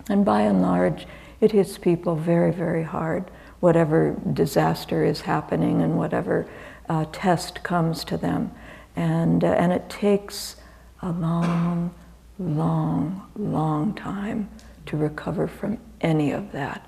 And 0.08 0.24
by 0.24 0.42
and 0.42 0.62
large, 0.62 1.06
it 1.40 1.52
hits 1.52 1.78
people 1.78 2.16
very, 2.16 2.52
very 2.52 2.82
hard, 2.82 3.30
whatever 3.60 4.16
disaster 4.32 5.04
is 5.04 5.22
happening 5.22 5.82
and 5.82 5.96
whatever 5.96 6.48
uh, 6.88 7.06
test 7.12 7.62
comes 7.62 8.04
to 8.04 8.16
them. 8.16 8.52
And, 8.96 9.44
uh, 9.44 9.48
and 9.48 9.72
it 9.72 9.88
takes 9.88 10.56
a 11.02 11.10
long, 11.10 11.94
long, 12.38 13.22
long 13.36 13.94
time 13.94 14.50
to 14.86 14.96
recover 14.96 15.46
from 15.46 15.78
any 16.00 16.32
of 16.32 16.52
that. 16.52 16.86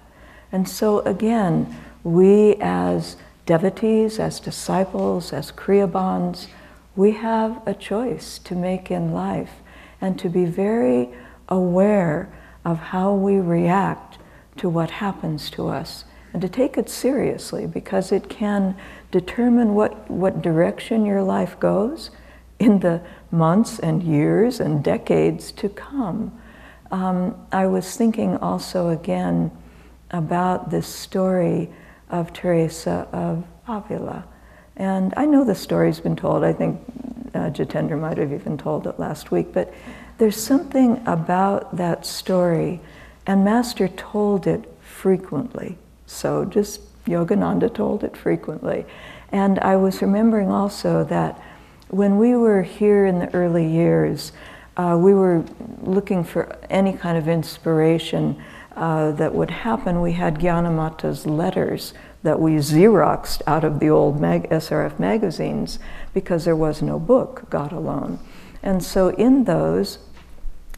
And 0.51 0.69
so, 0.69 1.01
again, 1.01 1.75
we 2.03 2.57
as 2.61 3.17
devotees, 3.47 4.19
as 4.19 4.41
disciples, 4.41 5.33
as 5.33 5.53
Kriyabans, 5.53 6.49
we 6.95 7.13
have 7.13 7.63
a 7.67 7.75
choice 7.75 8.39
to 8.41 8.55
make 8.55 8.91
in 8.91 9.13
life 9.13 9.53
and 10.01 10.19
to 10.19 10.29
be 10.29 10.45
very 10.45 11.09
aware 11.49 12.33
of 12.65 12.79
how 12.79 13.15
we 13.15 13.37
react 13.37 14.19
to 14.57 14.69
what 14.69 14.91
happens 14.91 15.51
to 15.51 15.69
us 15.69 16.05
and 16.33 16.41
to 16.43 16.49
take 16.49 16.79
it 16.79 16.89
seriously 16.89 17.67
because 17.67 18.13
it 18.13 18.29
can 18.29 18.77
determine 19.11 19.75
what, 19.75 20.11
what 20.11 20.43
direction 20.43 21.05
your 21.05 21.23
life 21.23 21.59
goes 21.61 22.11
in 22.59 22.79
the 22.81 23.03
months 23.31 23.79
and 23.79 24.03
years 24.03 24.61
and 24.61 24.85
decades 24.85 25.53
to 25.53 25.69
come. 25.69 26.39
Um, 26.91 27.35
I 27.51 27.67
was 27.67 27.97
thinking 27.97 28.37
also 28.37 28.89
again 28.89 29.51
about 30.11 30.71
this 30.71 30.87
story 30.87 31.71
of 32.11 32.33
Teresa 32.33 33.09
of 33.13 33.45
Avila. 33.67 34.25
And 34.77 35.13
I 35.17 35.27
know 35.27 35.45
the 35.45 35.55
story's 35.55 36.01
been 36.01 36.17
told. 36.17 36.45
I 36.45 36.53
think 36.53 36.81
uh, 37.35 37.51
Jitendra 37.51 37.99
might 37.99 38.19
have 38.19 38.33
even 38.33 38.59
told 38.59 38.87
it 38.87 38.99
last 38.99 39.31
week. 39.31 39.53
But 39.53 39.73
there's 40.19 40.37
something 40.37 41.03
about 41.07 41.77
that 41.77 42.07
story, 42.07 42.81
and 43.27 43.45
Master 43.45 43.89
told 43.89 44.47
it 44.47 44.73
frequently. 44.81 45.79
So 46.07 46.45
just 46.45 46.81
Yogananda 47.05 47.73
told 47.73 48.05
it 48.05 48.17
frequently. 48.17 48.85
And 49.31 49.59
I 49.61 49.77
was 49.77 50.03
remembering 50.03 50.51
also 50.51 51.05
that 51.05 51.41
when 51.89 52.19
we 52.19 52.37
were 52.37 52.63
here 52.63 53.07
in 53.07 53.19
the 53.19 53.33
early 53.35 53.67
years, 53.67 54.33
uh, 54.77 54.97
we 54.99 55.15
were 55.15 55.45
looking 55.83 56.25
for 56.25 56.57
any 56.71 56.93
kind 56.93 57.19
of 57.19 57.29
inspiration 57.29 58.43
uh, 58.77 59.13
that 59.13 59.35
would 59.35 59.51
happen. 59.51 60.01
We 60.01 60.13
had 60.13 60.39
Gyanamata's 60.39 61.27
letters 61.27 61.93
that 62.23 62.41
we 62.41 62.53
Xeroxed 62.53 63.43
out 63.47 63.65
of 63.65 63.81
the 63.81 63.91
old 63.91 64.21
mag- 64.21 64.49
SRF 64.49 64.99
magazines 64.99 65.79
because 66.15 66.45
there 66.45 66.57
was 66.57 66.81
no 66.81 66.99
book, 66.99 67.51
God 67.51 67.73
Alone. 67.73 68.19
And 68.63 68.83
so 68.83 69.09
in 69.09 69.45
those, 69.45 69.99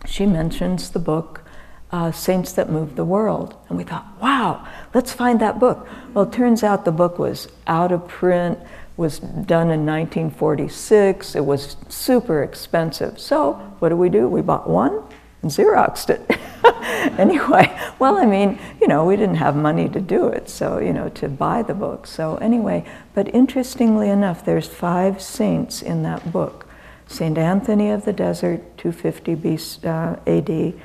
she 0.06 0.26
mentions 0.26 0.90
the 0.90 0.98
book 0.98 1.43
uh, 1.90 2.10
Saints 2.12 2.52
That 2.52 2.70
Moved 2.70 2.96
the 2.96 3.04
World. 3.04 3.56
And 3.68 3.78
we 3.78 3.84
thought, 3.84 4.06
wow, 4.20 4.66
let's 4.94 5.12
find 5.12 5.40
that 5.40 5.58
book. 5.58 5.88
Well, 6.12 6.24
it 6.24 6.32
turns 6.32 6.62
out 6.62 6.84
the 6.84 6.92
book 6.92 7.18
was 7.18 7.48
out 7.66 7.92
of 7.92 8.08
print, 8.08 8.58
was 8.96 9.18
done 9.18 9.70
in 9.70 9.84
1946, 9.84 11.34
it 11.34 11.44
was 11.44 11.76
super 11.88 12.42
expensive. 12.42 13.18
So, 13.18 13.54
what 13.80 13.88
do 13.88 13.96
we 13.96 14.08
do? 14.08 14.28
We 14.28 14.40
bought 14.40 14.68
one 14.68 15.02
and 15.42 15.50
Xeroxed 15.50 16.10
it. 16.10 16.40
anyway, 17.18 17.76
well, 17.98 18.16
I 18.16 18.24
mean, 18.24 18.58
you 18.80 18.88
know, 18.88 19.04
we 19.04 19.16
didn't 19.16 19.36
have 19.36 19.56
money 19.56 19.88
to 19.88 20.00
do 20.00 20.28
it, 20.28 20.48
so, 20.48 20.78
you 20.78 20.92
know, 20.92 21.08
to 21.10 21.28
buy 21.28 21.62
the 21.62 21.74
book. 21.74 22.06
So, 22.06 22.36
anyway, 22.36 22.84
but 23.14 23.34
interestingly 23.34 24.08
enough, 24.08 24.44
there's 24.44 24.68
five 24.68 25.20
saints 25.20 25.82
in 25.82 26.02
that 26.04 26.32
book 26.32 26.66
St. 27.06 27.36
Anthony 27.36 27.90
of 27.90 28.04
the 28.04 28.12
Desert, 28.12 28.78
250 28.78 29.36
BC, 29.36 29.84
uh, 29.84 30.16
AD, 30.26 30.80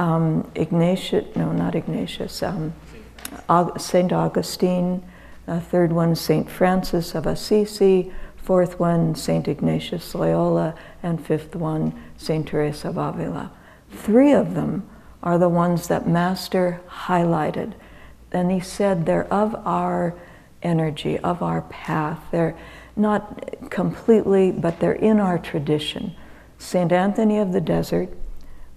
um, 0.00 0.50
Ignatius, 0.54 1.36
no, 1.36 1.52
not 1.52 1.74
Ignatius, 1.74 2.42
um, 2.42 2.72
St. 3.76 4.12
Augustine, 4.12 5.04
uh, 5.46 5.60
third 5.60 5.92
one, 5.92 6.16
St. 6.16 6.50
Francis 6.50 7.14
of 7.14 7.26
Assisi, 7.26 8.10
fourth 8.36 8.80
one, 8.80 9.14
St. 9.14 9.46
Ignatius 9.46 10.14
Loyola, 10.14 10.74
and 11.02 11.24
fifth 11.24 11.54
one, 11.54 11.92
St. 12.16 12.48
Teresa 12.48 12.88
of 12.88 12.96
Avila. 12.96 13.52
Three 13.90 14.32
of 14.32 14.54
them 14.54 14.88
are 15.22 15.36
the 15.36 15.50
ones 15.50 15.88
that 15.88 16.08
Master 16.08 16.80
highlighted. 16.88 17.74
And 18.32 18.50
he 18.50 18.60
said 18.60 19.04
they're 19.04 19.30
of 19.30 19.54
our 19.66 20.14
energy, 20.62 21.18
of 21.18 21.42
our 21.42 21.60
path. 21.62 22.20
They're 22.30 22.56
not 22.96 23.70
completely, 23.70 24.50
but 24.50 24.80
they're 24.80 24.92
in 24.92 25.20
our 25.20 25.38
tradition. 25.38 26.14
St. 26.56 26.90
Anthony 26.90 27.38
of 27.38 27.52
the 27.52 27.60
Desert, 27.60 28.08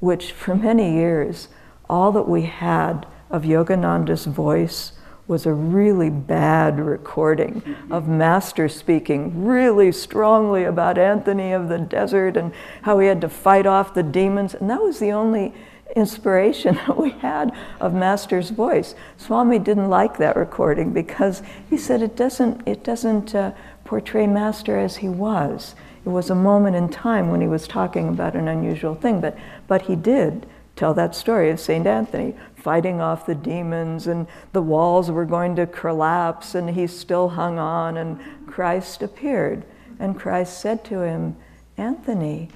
which 0.04 0.34
for 0.34 0.54
many 0.54 0.96
years, 0.96 1.48
all 1.90 2.12
that 2.12 2.28
we 2.28 2.42
had 2.42 3.08
of 3.30 3.44
Yogananda's 3.44 4.26
voice 4.26 4.92
was 5.28 5.46
a 5.46 5.54
really 5.54 6.10
bad 6.10 6.78
recording 6.78 7.64
of 7.90 8.06
Master 8.06 8.68
speaking 8.68 9.46
really 9.46 9.94
strongly 9.94 10.66
about 10.66 10.98
Anthony 10.98 11.54
of 11.54 11.70
the 11.70 11.78
desert 11.78 12.36
and 12.36 12.52
how 12.82 13.00
he 13.00 13.08
had 13.08 13.22
to 13.22 13.30
fight 13.30 13.66
off 13.66 13.94
the 13.94 14.04
demons. 14.04 14.54
And 14.54 14.70
that 14.70 14.82
was 14.82 15.00
the 15.00 15.14
only 15.14 15.54
inspiration 15.96 16.76
that 16.88 16.98
we 16.98 17.12
had 17.12 17.56
of 17.80 17.94
Master's 17.94 18.50
voice. 18.50 18.96
Swami 19.16 19.58
didn't 19.58 19.90
like 19.90 20.18
that 20.18 20.36
recording 20.36 20.92
because 20.92 21.42
he 21.70 21.78
said 21.78 22.02
it 22.02 22.18
doesn't, 22.18 22.68
it 22.68 22.84
doesn't 22.84 23.34
uh, 23.34 23.54
portray 23.86 24.28
Master 24.28 24.78
as 24.78 24.98
he 24.98 25.08
was. 25.08 25.76
It 26.06 26.10
was 26.10 26.30
a 26.30 26.36
moment 26.36 26.76
in 26.76 26.90
time 26.90 27.30
when 27.30 27.42
he 27.42 27.48
was 27.48 27.68
talking 27.68 28.10
about 28.10 28.36
an 28.36 28.48
unusual 28.48 28.96
thing, 28.96 29.22
but, 29.22 29.38
but 29.68 29.84
he 29.84 29.96
did 29.96 30.46
tell 30.76 30.94
that 30.94 31.16
story 31.16 31.50
of 31.50 31.60
St. 31.60 31.86
Anthony 31.86 32.36
fighting 32.56 33.00
off 33.00 33.26
the 33.26 33.36
demons, 33.36 34.08
and 34.08 34.28
the 34.54 34.62
walls 34.62 35.12
were 35.12 35.26
going 35.26 35.56
to 35.56 35.68
collapse, 35.68 36.56
and 36.56 36.70
he 36.72 36.88
still 36.88 37.30
hung 37.30 37.60
on, 37.60 37.98
and 37.98 38.20
Christ 38.48 39.02
appeared. 39.02 39.64
And 40.00 40.20
Christ 40.20 40.60
said 40.60 40.84
to 40.86 41.02
him, 41.02 41.36
Anthony, 41.78 42.50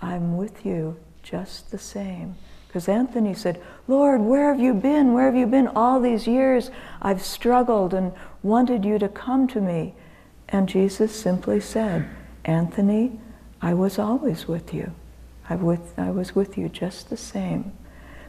I'm 0.00 0.36
with 0.36 0.66
you 0.66 0.96
just 1.22 1.70
the 1.70 1.78
same. 1.78 2.36
Because 2.66 2.88
Anthony 2.88 3.34
said, 3.34 3.62
Lord, 3.86 4.20
where 4.20 4.52
have 4.52 4.60
you 4.60 4.74
been? 4.74 5.12
Where 5.12 5.26
have 5.26 5.36
you 5.36 5.46
been 5.46 5.68
all 5.68 6.00
these 6.00 6.26
years? 6.26 6.70
I've 7.00 7.22
struggled 7.22 7.94
and 7.94 8.12
wanted 8.42 8.84
you 8.84 8.98
to 8.98 9.08
come 9.08 9.46
to 9.48 9.60
me. 9.60 9.94
And 10.48 10.68
Jesus 10.68 11.14
simply 11.14 11.60
said, 11.60 12.08
Anthony, 12.44 13.18
I 13.62 13.74
was 13.74 13.98
always 13.98 14.46
with 14.46 14.74
you. 14.74 14.92
I, 15.48 15.56
with, 15.56 15.98
I 15.98 16.10
was 16.10 16.34
with 16.34 16.56
you 16.56 16.68
just 16.68 17.10
the 17.10 17.16
same. 17.16 17.72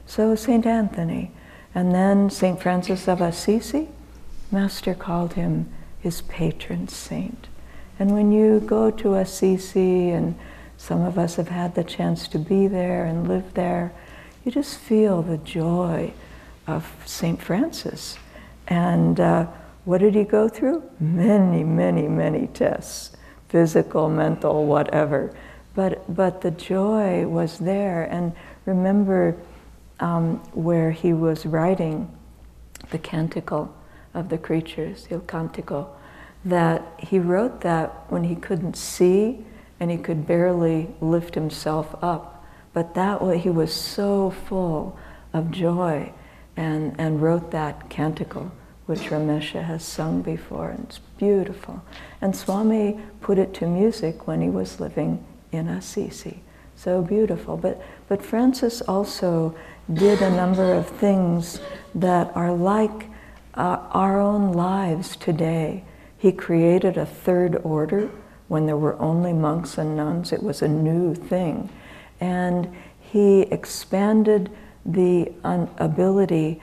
So 0.05 0.35
St. 0.35 0.65
Anthony. 0.65 1.31
And 1.73 1.93
then 1.93 2.29
St. 2.29 2.61
Francis 2.61 3.07
of 3.07 3.21
Assisi, 3.21 3.89
Master 4.51 4.93
called 4.93 5.33
him 5.33 5.69
his 5.99 6.21
patron 6.21 6.87
saint. 6.87 7.47
And 7.99 8.11
when 8.11 8.31
you 8.31 8.61
go 8.61 8.91
to 8.91 9.15
Assisi, 9.15 10.09
and 10.09 10.35
some 10.77 11.01
of 11.01 11.17
us 11.17 11.35
have 11.35 11.49
had 11.49 11.75
the 11.75 11.83
chance 11.83 12.27
to 12.29 12.39
be 12.39 12.67
there 12.67 13.05
and 13.05 13.27
live 13.27 13.53
there, 13.53 13.91
you 14.43 14.51
just 14.51 14.77
feel 14.77 15.21
the 15.21 15.37
joy 15.37 16.13
of 16.67 16.93
St. 17.05 17.41
Francis. 17.41 18.17
And 18.67 19.19
uh, 19.19 19.47
what 19.83 19.99
did 19.99 20.15
he 20.15 20.23
go 20.23 20.47
through? 20.47 20.83
Many, 20.99 21.63
many, 21.63 22.07
many 22.07 22.47
tests 22.47 23.15
physical, 23.55 24.09
mental, 24.09 24.65
whatever. 24.65 25.33
But, 25.75 26.13
but 26.13 26.41
the 26.41 26.51
joy 26.51 27.25
was 27.25 27.57
there. 27.57 28.03
And 28.03 28.33
remember, 28.65 29.37
um, 30.01 30.39
where 30.51 30.91
he 30.91 31.13
was 31.13 31.45
writing 31.45 32.13
the 32.91 32.97
canticle 32.97 33.73
of 34.13 34.27
the 34.27 34.37
creatures, 34.37 35.07
Il 35.09 35.21
Cantico, 35.21 35.87
that 36.43 36.83
he 36.99 37.17
wrote 37.17 37.61
that 37.61 38.11
when 38.11 38.25
he 38.25 38.35
couldn't 38.35 38.75
see 38.75 39.45
and 39.79 39.89
he 39.89 39.97
could 39.99 40.27
barely 40.27 40.89
lift 40.99 41.33
himself 41.33 41.95
up. 42.03 42.45
But 42.73 42.93
that 42.95 43.21
way 43.21 43.37
he 43.37 43.49
was 43.49 43.73
so 43.73 44.31
full 44.31 44.99
of 45.31 45.49
joy 45.49 46.11
and, 46.57 46.93
and 46.99 47.21
wrote 47.21 47.51
that 47.51 47.89
canticle, 47.89 48.51
which 48.85 49.09
Ramesha 49.09 49.63
has 49.63 49.83
sung 49.83 50.21
before, 50.21 50.69
and 50.69 50.85
it's 50.85 50.99
beautiful. 51.17 51.83
And 52.21 52.35
Swami 52.35 52.99
put 53.21 53.37
it 53.37 53.53
to 53.55 53.67
music 53.67 54.27
when 54.27 54.41
he 54.41 54.49
was 54.49 54.79
living 54.79 55.25
in 55.51 55.67
Assisi. 55.67 56.41
So 56.75 57.01
beautiful. 57.01 57.57
But, 57.57 57.81
but 58.07 58.21
Francis 58.21 58.81
also 58.81 59.55
did 59.93 60.21
a 60.21 60.29
number 60.29 60.73
of 60.73 60.87
things 60.87 61.59
that 61.95 62.35
are 62.35 62.53
like 62.53 63.09
uh, 63.55 63.79
our 63.91 64.19
own 64.19 64.51
lives 64.51 65.15
today. 65.15 65.83
He 66.17 66.31
created 66.31 66.97
a 66.97 67.05
third 67.05 67.55
order 67.63 68.09
when 68.47 68.65
there 68.65 68.77
were 68.77 68.99
only 68.99 69.33
monks 69.33 69.77
and 69.77 69.95
nuns, 69.97 70.31
it 70.31 70.43
was 70.43 70.61
a 70.61 70.67
new 70.67 71.15
thing. 71.15 71.69
And 72.19 72.75
he 72.99 73.41
expanded 73.43 74.51
the 74.85 75.31
un- 75.43 75.69
ability 75.77 76.61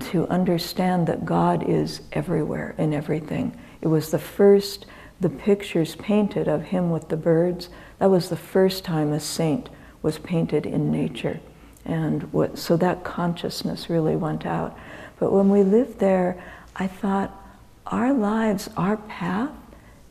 to 0.00 0.26
understand 0.28 1.06
that 1.06 1.24
God 1.24 1.68
is 1.68 2.02
everywhere 2.12 2.74
in 2.78 2.94
everything. 2.94 3.58
It 3.80 3.88
was 3.88 4.10
the 4.10 4.18
first, 4.18 4.86
the 5.20 5.28
pictures 5.28 5.96
painted 5.96 6.48
of 6.48 6.62
him 6.62 6.90
with 6.90 7.08
the 7.08 7.16
birds, 7.16 7.68
that 7.98 8.10
was 8.10 8.28
the 8.28 8.36
first 8.36 8.84
time 8.84 9.12
a 9.12 9.20
saint 9.20 9.68
was 10.02 10.18
painted 10.18 10.66
in 10.66 10.90
nature. 10.90 11.40
And 11.84 12.32
what, 12.32 12.58
so 12.58 12.76
that 12.76 13.04
consciousness 13.04 13.88
really 13.90 14.16
went 14.16 14.46
out. 14.46 14.76
But 15.18 15.32
when 15.32 15.50
we 15.50 15.62
lived 15.62 15.98
there, 15.98 16.42
I 16.76 16.86
thought, 16.86 17.38
our 17.86 18.12
lives, 18.12 18.68
our 18.76 18.96
path 18.96 19.50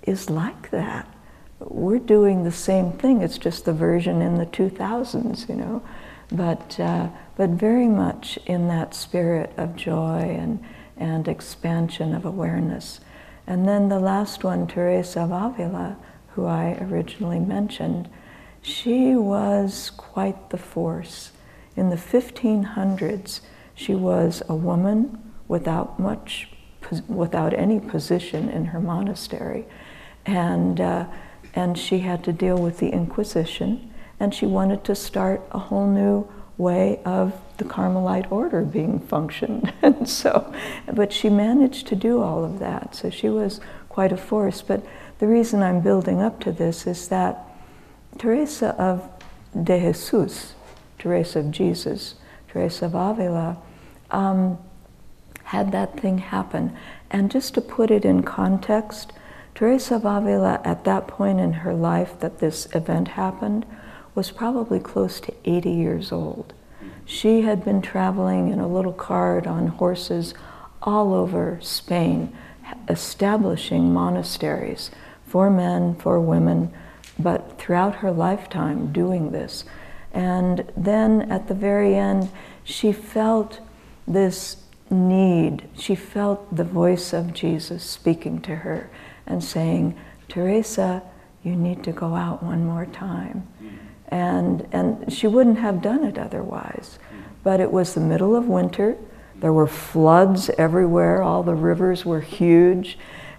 is 0.04 0.30
like 0.30 0.72
that. 0.72 1.08
We're 1.60 2.00
doing 2.00 2.44
the 2.44 2.52
same 2.52 2.92
thing, 2.94 3.22
it's 3.22 3.38
just 3.38 3.66
the 3.66 3.74
version 3.74 4.22
in 4.22 4.38
the 4.38 4.46
2000s, 4.46 5.48
you 5.48 5.56
know. 5.56 5.84
But, 6.32 6.80
uh, 6.80 7.10
but 7.36 7.50
very 7.50 7.88
much 7.88 8.40
in 8.46 8.68
that 8.70 8.94
spirit 8.96 9.52
of 9.58 9.76
joy 9.76 10.20
and, 10.40 10.64
and 10.98 11.28
expansion 11.28 12.14
of 12.14 12.26
awareness. 12.26 13.02
And 13.48 13.68
then 13.68 13.90
the 13.90 14.00
last 14.00 14.44
one, 14.44 14.68
Teresa 14.68 15.22
of 15.22 15.32
Avila, 15.32 15.98
who 16.30 16.46
I 16.46 16.78
originally 16.82 17.40
mentioned, 17.40 18.10
she 18.62 19.16
was 19.16 19.90
quite 19.98 20.52
the 20.52 20.58
force. 20.58 21.32
In 21.76 21.90
the 21.90 21.96
1500s, 21.96 23.42
she 23.74 23.96
was 23.96 24.44
a 24.48 24.56
woman 24.56 25.34
without 25.48 26.00
much, 26.00 26.50
without 27.08 27.54
any 27.54 27.80
position 27.80 28.50
in 28.50 28.66
her 28.66 28.80
monastery, 28.80 29.66
and 30.26 30.80
uh, 30.80 31.06
and 31.54 31.78
she 31.78 32.00
had 32.00 32.24
to 32.24 32.32
deal 32.32 32.58
with 32.58 32.78
the 32.78 32.90
Inquisition, 32.90 33.91
and 34.22 34.36
she 34.36 34.46
wanted 34.46 34.84
to 34.84 34.94
start 34.94 35.42
a 35.52 35.58
whole 35.58 35.88
new 35.88 36.30
way 36.56 37.00
of 37.06 37.34
the 37.58 37.64
Carmelite 37.64 38.32
order 38.32 38.62
being 38.62 39.00
functioned, 39.00 39.74
and 39.82 40.08
so, 40.08 40.54
but 40.94 41.12
she 41.12 41.28
managed 41.28 41.88
to 41.88 41.96
do 41.96 42.22
all 42.22 42.46
of 42.46 42.60
that. 42.60 42.94
So 42.94 43.10
she 43.10 43.30
was 43.30 43.60
quite 43.90 44.12
a 44.12 44.18
force. 44.18 44.62
But 44.62 44.86
the 45.18 45.26
reason 45.26 45.64
I'm 45.64 45.82
building 45.82 46.22
up 46.22 46.40
to 46.42 46.52
this 46.52 46.86
is 46.86 47.08
that 47.08 47.44
Teresa 48.20 48.76
of 48.76 49.10
de 49.64 49.80
Jesus 49.80 50.54
Teresa 51.00 51.40
of 51.40 51.50
Jesus, 51.50 52.14
Teresa 52.48 52.86
of 52.86 52.94
Avila, 52.94 53.58
um, 54.12 54.60
had 55.46 55.72
that 55.72 56.00
thing 56.00 56.20
happen. 56.20 56.78
And 57.10 57.32
just 57.32 57.56
to 57.56 57.62
put 57.62 57.90
it 57.90 58.06
in 58.06 58.22
context, 58.22 59.14
Teresa 59.56 59.96
of 59.96 60.06
Avila, 60.06 60.62
at 60.64 60.84
that 60.84 61.08
point 61.08 61.40
in 61.40 61.54
her 61.54 61.74
life 61.74 62.20
that 62.20 62.38
this 62.38 62.68
event 62.76 63.08
happened, 63.08 63.66
was 64.16 64.32
probably 64.32 64.80
close 64.80 65.20
to 65.22 65.34
80 65.46 65.70
years 65.72 66.12
old. 66.12 66.54
She 67.06 67.42
had 67.42 67.66
been 67.66 67.82
traveling 67.82 68.50
in 68.52 68.60
a 68.60 68.68
little 68.68 68.94
cart 68.94 69.48
on 69.48 69.68
horses 69.68 70.34
all 70.82 71.14
over 71.14 71.60
Spain, 71.62 72.36
establishing 72.88 73.94
monasteries 73.94 74.92
for 75.28 75.50
men, 75.50 75.96
for 75.96 76.20
women, 76.20 76.74
but 77.20 77.58
throughout 77.60 77.96
her 77.96 78.12
lifetime 78.12 78.92
doing 78.92 79.32
this. 79.32 79.66
And 80.14 80.70
then 80.76 81.32
at 81.32 81.48
the 81.48 81.54
very 81.54 81.96
end, 81.96 82.30
she 82.64 82.92
felt 82.92 83.60
this 84.08 84.58
need. 84.90 85.70
She 85.78 85.96
felt 85.96 86.56
the 86.56 86.64
voice 86.64 87.14
of 87.14 87.34
Jesus 87.34 87.84
speaking 87.84 88.42
to 88.42 88.58
her 88.58 88.90
and 89.26 89.44
saying, 89.44 89.98
Teresa, 90.28 91.04
you 91.44 91.56
need 91.56 91.84
to 91.84 91.92
go 91.92 92.16
out 92.16 92.44
one 92.44 92.66
more 92.66 92.86
time. 92.86 93.48
Mm-hmm. 93.62 93.91
And, 94.12 94.68
and 94.72 95.12
she 95.12 95.28
wouldn't 95.28 95.60
have 95.60 95.82
done 95.82 96.04
it 96.04 96.18
otherwise. 96.18 97.00
But 97.44 97.60
it 97.60 97.72
was 97.72 97.94
the 97.94 98.02
middle 98.02 98.36
of 98.36 98.48
winter. 98.48 98.98
There 99.38 99.54
were 99.54 99.68
floods 99.68 100.50
everywhere. 100.58 101.24
All 101.24 101.44
the 101.44 101.56
rivers 101.56 102.06
were 102.06 102.22
huge. 102.22 102.98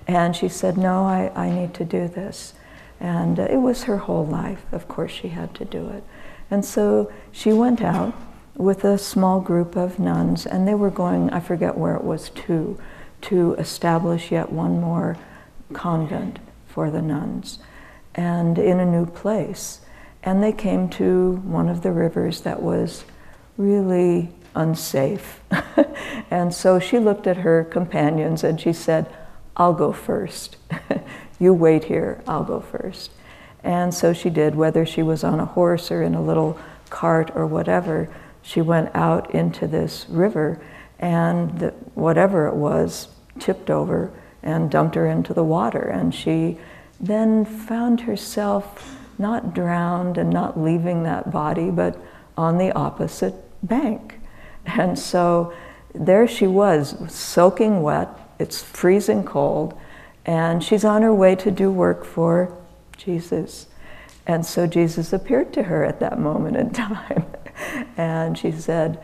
And 0.09 0.35
she 0.35 0.49
said, 0.49 0.77
No, 0.77 1.05
I, 1.05 1.31
I 1.35 1.51
need 1.51 1.75
to 1.75 1.85
do 1.85 2.09
this. 2.09 2.55
And 2.99 3.39
uh, 3.39 3.47
it 3.51 3.59
was 3.59 3.85
her 3.85 3.99
whole 3.99 4.27
life. 4.27 4.65
Of 4.73 4.89
course, 4.89 5.13
she 5.13 5.29
had 5.29 5.55
to 5.57 5.65
do 5.65 5.89
it. 5.89 6.03
And 6.51 6.65
so 6.65 7.13
she 7.31 7.53
went 7.53 7.83
out 7.83 8.15
with 8.57 8.85
a 8.85 8.99
small 8.99 9.41
group 9.41 9.77
of 9.77 9.99
nuns, 9.99 10.47
and 10.47 10.69
they 10.69 10.75
were 10.75 10.91
going, 10.91 11.31
I 11.31 11.41
forget 11.41 11.77
where 11.77 11.95
it 11.95 12.05
was 12.05 12.31
to, 12.31 12.79
to 13.23 13.55
establish 13.55 14.31
yet 14.31 14.53
one 14.53 14.81
more 14.81 15.17
convent 15.73 16.39
for 16.67 16.91
the 16.91 17.03
nuns, 17.03 17.59
and 18.15 18.59
in 18.59 18.81
a 18.81 18.85
new 18.85 19.07
place. 19.07 19.81
And 20.23 20.43
they 20.43 20.53
came 20.53 20.89
to 20.91 21.37
one 21.45 21.69
of 21.69 21.83
the 21.83 21.93
rivers 21.93 22.43
that 22.43 22.63
was 22.63 23.05
really 23.57 24.31
unsafe. 24.55 25.41
and 26.31 26.55
so 26.55 26.79
she 26.79 26.99
looked 26.99 27.27
at 27.27 27.39
her 27.39 27.65
companions 27.65 28.45
and 28.45 28.61
she 28.61 28.73
said, 28.73 29.07
I'll 29.57 29.75
go 29.75 29.93
first. 29.93 30.57
you 31.39 31.53
wait 31.53 31.85
here, 31.85 32.23
I'll 32.27 32.45
go 32.45 32.61
first. 32.61 33.11
And 33.65 33.95
so 33.95 34.13
she 34.13 34.31
did, 34.31 34.55
whether 34.55 34.85
she 34.85 35.03
was 35.03 35.23
on 35.23 35.41
a 35.41 35.45
horse 35.45 35.91
or 35.91 36.03
in 36.03 36.15
a 36.15 36.23
little 36.23 36.59
cart 36.91 37.31
or 37.35 37.47
whatever, 37.47 38.09
she 38.43 38.61
went 38.61 38.91
out 38.95 39.35
into 39.35 39.67
this 39.67 40.07
river 40.09 40.61
and 40.99 41.59
the, 41.59 41.71
whatever 41.95 42.47
it 42.49 42.55
was 42.55 43.09
tipped 43.39 43.71
over 43.71 44.13
and 44.43 44.71
dumped 44.71 44.95
her 44.95 45.07
into 45.07 45.33
the 45.33 45.45
water. 45.45 45.81
And 45.81 46.15
she 46.15 46.59
then 47.01 47.45
found 47.45 48.03
herself 48.03 48.99
not 49.23 49.55
drowned 49.55 50.19
and 50.19 50.29
not 50.29 50.61
leaving 50.61 51.05
that 51.05 51.31
body, 51.31 51.71
but 51.71 51.97
on 52.37 52.59
the 52.59 52.73
opposite 52.73 53.35
bank. 53.63 54.19
And 54.67 54.99
so 54.99 55.55
there 55.95 56.27
she 56.27 56.47
was, 56.47 56.97
soaking 57.13 57.83
wet, 57.83 58.09
it's 58.39 58.63
freezing 58.63 59.25
cold, 59.25 59.79
and 60.25 60.63
she's 60.63 60.85
on 60.85 61.03
her 61.03 61.15
way 61.15 61.35
to 61.37 61.51
do 61.51 61.71
work 61.71 62.05
for 62.05 62.57
Jesus. 62.97 63.67
And 64.27 64.45
so 64.45 64.67
Jesus 64.67 65.13
appeared 65.13 65.53
to 65.55 65.65
her 65.65 65.85
at 65.85 66.01
that 66.01 66.19
moment 66.19 66.57
in 66.57 66.71
time. 66.73 67.25
and 67.97 68.37
she 68.37 68.53
said, 68.53 69.03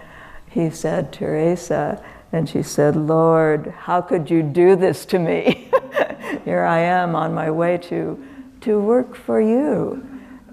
he 0.51 0.71
said, 0.71 1.13
Teresa, 1.13 2.03
and 2.33 2.49
she 2.49 2.63
said, 2.63 2.95
Lord, 2.97 3.69
how 3.79 4.01
could 4.01 4.31
you 4.31 4.43
do 4.43 4.77
this 4.77 5.07
to 5.07 5.19
me? 5.19 5.71
Here 6.45 6.63
I 6.63 6.81
am 6.81 7.15
on 7.15 7.35
my 7.35 7.51
way 7.51 7.79
to, 7.79 8.23
to 8.63 8.81
work 8.81 9.15
for 9.15 9.41
you. 9.41 10.05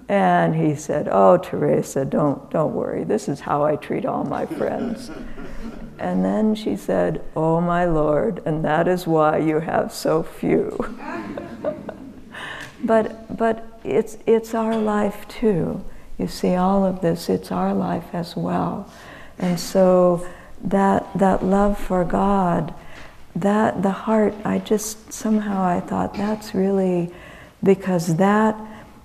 And 0.08 0.54
he 0.54 0.76
said, 0.76 1.08
Oh, 1.10 1.36
Teresa, 1.36 2.04
don't, 2.04 2.48
don't 2.50 2.74
worry. 2.74 3.04
This 3.04 3.28
is 3.28 3.40
how 3.40 3.64
I 3.64 3.76
treat 3.76 4.06
all 4.06 4.24
my 4.24 4.46
friends. 4.46 5.10
And 5.98 6.22
then 6.22 6.54
she 6.54 6.76
said, 6.76 7.24
Oh, 7.34 7.60
my 7.60 7.86
Lord, 7.86 8.42
and 8.44 8.64
that 8.64 8.86
is 8.86 9.06
why 9.06 9.38
you 9.38 9.60
have 9.60 9.92
so 9.92 10.22
few. 10.22 10.76
but, 12.84 13.34
but 13.34 13.80
it's, 13.82 14.18
it's 14.26 14.54
our 14.54 14.76
life 14.76 15.26
too. 15.28 15.82
You 16.18 16.28
see, 16.28 16.54
all 16.54 16.84
of 16.84 17.00
this, 17.00 17.28
it's 17.28 17.50
our 17.50 17.74
life 17.74 18.06
as 18.12 18.36
well. 18.36 18.90
And 19.38 19.58
so 19.58 20.26
that, 20.62 21.06
that 21.18 21.44
love 21.44 21.78
for 21.78 22.04
God, 22.04 22.74
that 23.34 23.82
the 23.82 23.90
heart, 23.90 24.34
I 24.44 24.58
just 24.58 25.12
somehow 25.12 25.62
I 25.62 25.80
thought 25.80 26.14
that's 26.14 26.54
really 26.54 27.12
because 27.62 28.16
that 28.16 28.56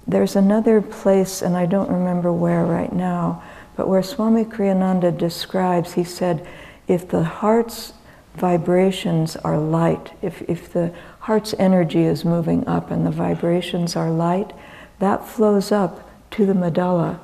there's 0.08 0.36
another 0.36 0.82
place, 0.82 1.42
and 1.42 1.56
I 1.56 1.66
don't 1.66 1.90
remember 1.90 2.34
where 2.34 2.66
right 2.66 2.92
now, 2.92 3.44
but 3.76 3.88
where 3.88 4.04
Swami 4.04 4.44
Kriyananda 4.44 5.18
describes, 5.18 5.94
he 5.94 6.04
said, 6.04 6.46
if 6.88 7.08
the 7.08 7.24
heart's 7.24 7.94
vibrations 8.36 9.36
are 9.38 9.58
light, 9.58 10.12
if, 10.22 10.42
if 10.50 10.74
the 10.74 10.94
heart's 11.20 11.54
energy 11.60 12.04
is 12.04 12.26
moving 12.26 12.68
up 12.68 12.92
and 12.92 13.06
the 13.06 13.12
vibrations 13.12 13.96
are 13.96 14.10
light, 14.10 14.52
that 15.00 15.26
flows 15.28 15.72
up 15.72 16.10
to 16.32 16.46
the 16.46 16.54
medulla 16.54 17.20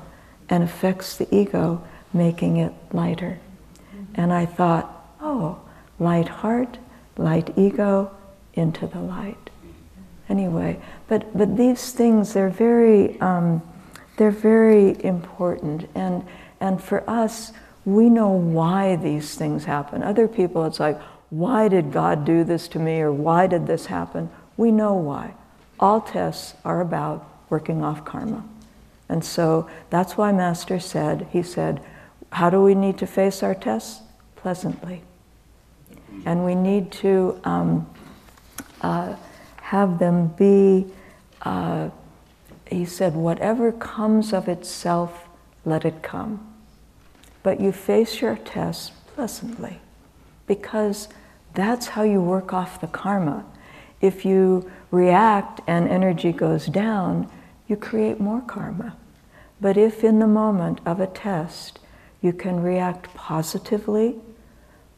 and 0.50 0.64
affects 0.64 1.18
the 1.18 1.34
ego, 1.36 1.84
making 2.14 2.58
it 2.58 2.74
lighter. 2.94 3.40
And 4.16 4.32
I 4.32 4.46
thought, 4.46 5.14
oh, 5.20 5.60
light 6.00 6.28
heart, 6.28 6.78
light 7.18 7.58
ego, 7.58 8.12
into 8.54 8.88
the 8.88 9.00
light 9.00 9.47
anyway. 10.30 10.80
But 11.08 11.38
but 11.38 11.58
these 11.58 11.92
things 11.92 12.34
they're 12.34 12.50
very 12.50 13.20
um, 13.22 13.62
they're 14.18 14.32
very 14.32 15.04
important, 15.04 15.90
and 15.96 16.26
and 16.60 16.82
for 16.82 17.08
us 17.10 17.54
we 17.86 18.10
know 18.10 18.30
why 18.30 18.98
these 18.98 19.36
things 19.36 19.66
happen. 19.66 20.04
Other 20.04 20.28
people, 20.28 20.66
it's 20.66 20.80
like, 20.80 21.00
why 21.30 21.70
did 21.70 21.94
God 21.94 22.26
do 22.26 22.44
this 22.44 22.68
to 22.70 22.80
me, 22.80 23.00
or 23.00 23.12
why 23.14 23.48
did 23.48 23.66
this 23.68 23.86
happen? 23.86 24.30
We 24.58 24.72
know 24.72 24.94
why. 24.94 25.34
All 25.80 26.02
tests 26.02 26.56
are 26.66 26.82
about 26.82 27.30
working 27.50 27.84
off 27.84 28.04
karma, 28.04 28.44
and 29.08 29.24
so 29.24 29.70
that's 29.90 30.18
why 30.18 30.32
Master 30.32 30.80
said 30.80 31.28
he 31.32 31.44
said, 31.44 31.82
how 32.32 32.50
do 32.50 32.62
we 32.62 32.76
need 32.76 32.98
to 32.98 33.08
face 33.08 33.42
our 33.44 33.56
tests? 33.56 34.02
Pleasantly, 34.36 35.02
and 36.26 36.46
we 36.46 36.56
need 36.56 36.92
to. 36.92 37.40
Um, 37.44 37.90
uh, 38.82 39.16
have 39.68 40.00
them 40.00 40.28
be, 40.38 40.86
uh, 41.42 41.90
he 42.68 42.86
said, 42.86 43.14
whatever 43.14 43.70
comes 43.74 44.32
of 44.32 44.48
itself, 44.48 45.28
let 45.66 45.84
it 45.84 46.02
come. 46.02 46.40
But 47.44 47.60
you 47.60 47.74
face 47.74 48.22
your 48.22 48.38
tests 48.38 48.92
pleasantly 49.14 49.82
because 50.48 51.10
that's 51.54 51.88
how 51.88 52.04
you 52.04 52.22
work 52.22 52.54
off 52.54 52.80
the 52.80 52.88
karma. 52.88 53.44
If 54.00 54.24
you 54.24 54.72
react 54.90 55.60
and 55.68 55.90
energy 55.90 56.32
goes 56.32 56.68
down, 56.68 57.30
you 57.68 57.76
create 57.76 58.22
more 58.22 58.40
karma. 58.40 58.96
But 59.60 59.76
if 59.76 60.02
in 60.02 60.20
the 60.20 60.28
moment 60.28 60.80
of 60.86 61.02
a 61.02 61.08
test 61.08 61.80
you 62.22 62.32
can 62.32 62.62
react 62.64 63.14
positively 63.14 64.16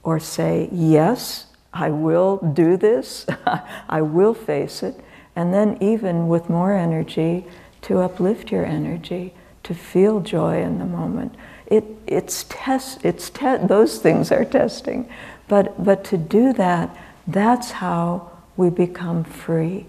or 0.04 0.20
say, 0.20 0.70
yes, 0.72 1.48
I 1.80 1.89
will 1.92 2.38
do 2.38 2.76
this, 2.76 3.26
I 3.89 4.02
will 4.02 4.34
face 4.34 4.84
it, 4.84 5.00
and 5.36 5.54
then 5.54 5.78
even 5.80 6.28
with 6.28 6.50
more 6.50 6.74
energy 6.74 7.46
to 7.84 8.00
uplift 8.00 8.52
your 8.52 8.65
energy, 8.65 9.34
to 9.63 9.74
feel 9.74 10.20
joy 10.20 10.62
in 10.62 10.80
the 10.80 10.86
moment. 10.86 11.36
It, 11.68 11.86
it's 12.06 12.46
test, 12.50 13.06
it's 13.06 13.30
te- 13.30 13.58
those 13.58 14.00
things 14.00 14.30
are 14.32 14.44
testing, 14.44 15.10
but, 15.48 15.82
but 15.82 16.04
to 16.06 16.18
do 16.18 16.52
that, 16.54 16.96
that's 17.26 17.72
how 17.72 18.30
we 18.58 18.70
become 18.70 19.24
free. 19.24 19.86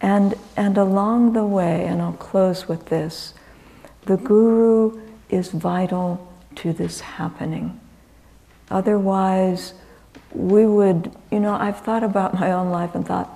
And, 0.00 0.34
and 0.56 0.78
along 0.78 1.34
the 1.34 1.44
way, 1.44 1.84
and 1.86 2.00
I'll 2.00 2.12
close 2.12 2.68
with 2.68 2.86
this, 2.86 3.34
the 4.06 4.16
guru 4.16 4.98
is 5.28 5.50
vital 5.50 6.26
to 6.56 6.72
this 6.72 7.00
happening. 7.00 7.78
Otherwise, 8.70 9.74
we 10.32 10.66
would, 10.66 11.10
you 11.30 11.40
know, 11.40 11.54
I've 11.54 11.80
thought 11.80 12.02
about 12.02 12.34
my 12.34 12.52
own 12.52 12.70
life 12.70 12.94
and 12.94 13.06
thought, 13.06 13.30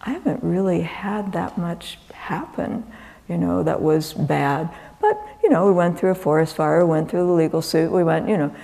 I 0.00 0.10
haven't 0.10 0.42
really 0.42 0.82
had 0.82 1.32
that 1.32 1.58
much 1.58 1.98
happen, 2.12 2.84
you 3.28 3.36
know, 3.36 3.62
that 3.62 3.82
was 3.82 4.14
bad. 4.14 4.70
But, 5.00 5.20
you 5.42 5.50
know, 5.50 5.66
we 5.66 5.72
went 5.72 5.98
through 5.98 6.10
a 6.10 6.14
forest 6.14 6.56
fire, 6.56 6.84
we 6.84 6.90
went 6.90 7.10
through 7.10 7.26
the 7.26 7.32
legal 7.32 7.60
suit, 7.60 7.90
we 7.90 8.04
went, 8.04 8.28
you 8.28 8.36
know, 8.36 8.54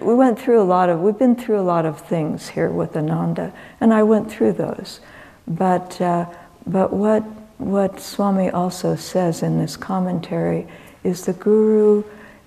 we 0.00 0.14
went 0.14 0.38
through 0.38 0.60
a 0.60 0.64
lot 0.64 0.88
of, 0.88 1.00
we've 1.00 1.18
been 1.18 1.36
through 1.36 1.60
a 1.60 1.62
lot 1.62 1.84
of 1.84 2.00
things 2.00 2.48
here 2.48 2.70
with 2.70 2.96
Ananda, 2.96 3.52
and 3.80 3.92
I 3.92 4.02
went 4.02 4.30
through 4.30 4.52
those. 4.52 5.00
But, 5.46 6.00
uh, 6.00 6.26
but 6.66 6.92
what, 6.92 7.22
what 7.58 8.00
Swami 8.00 8.50
also 8.50 8.96
says 8.96 9.42
in 9.42 9.58
this 9.58 9.76
commentary 9.76 10.66
is 11.02 11.26
the 11.26 11.32
Guru 11.34 12.04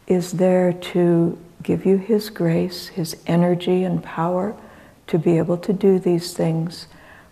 is 0.08 0.32
there 0.32 0.74
to 0.74 1.38
give 1.63 1.86
you 1.86 1.98
His 1.98 2.30
grace, 2.30 2.88
His 2.88 3.17
energy 3.28 3.84
and 3.84 4.04
power 4.04 4.56
to 5.08 5.17
be 5.17 5.38
able 5.38 5.58
to 5.58 5.74
do 5.74 6.00
these 6.00 6.34
things, 6.34 6.88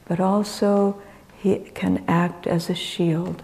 but 0.07 0.19
also 0.19 1.01
He 1.38 1.59
can 1.73 2.03
act 2.07 2.47
as 2.47 2.69
a 2.69 2.75
shield 2.75 3.43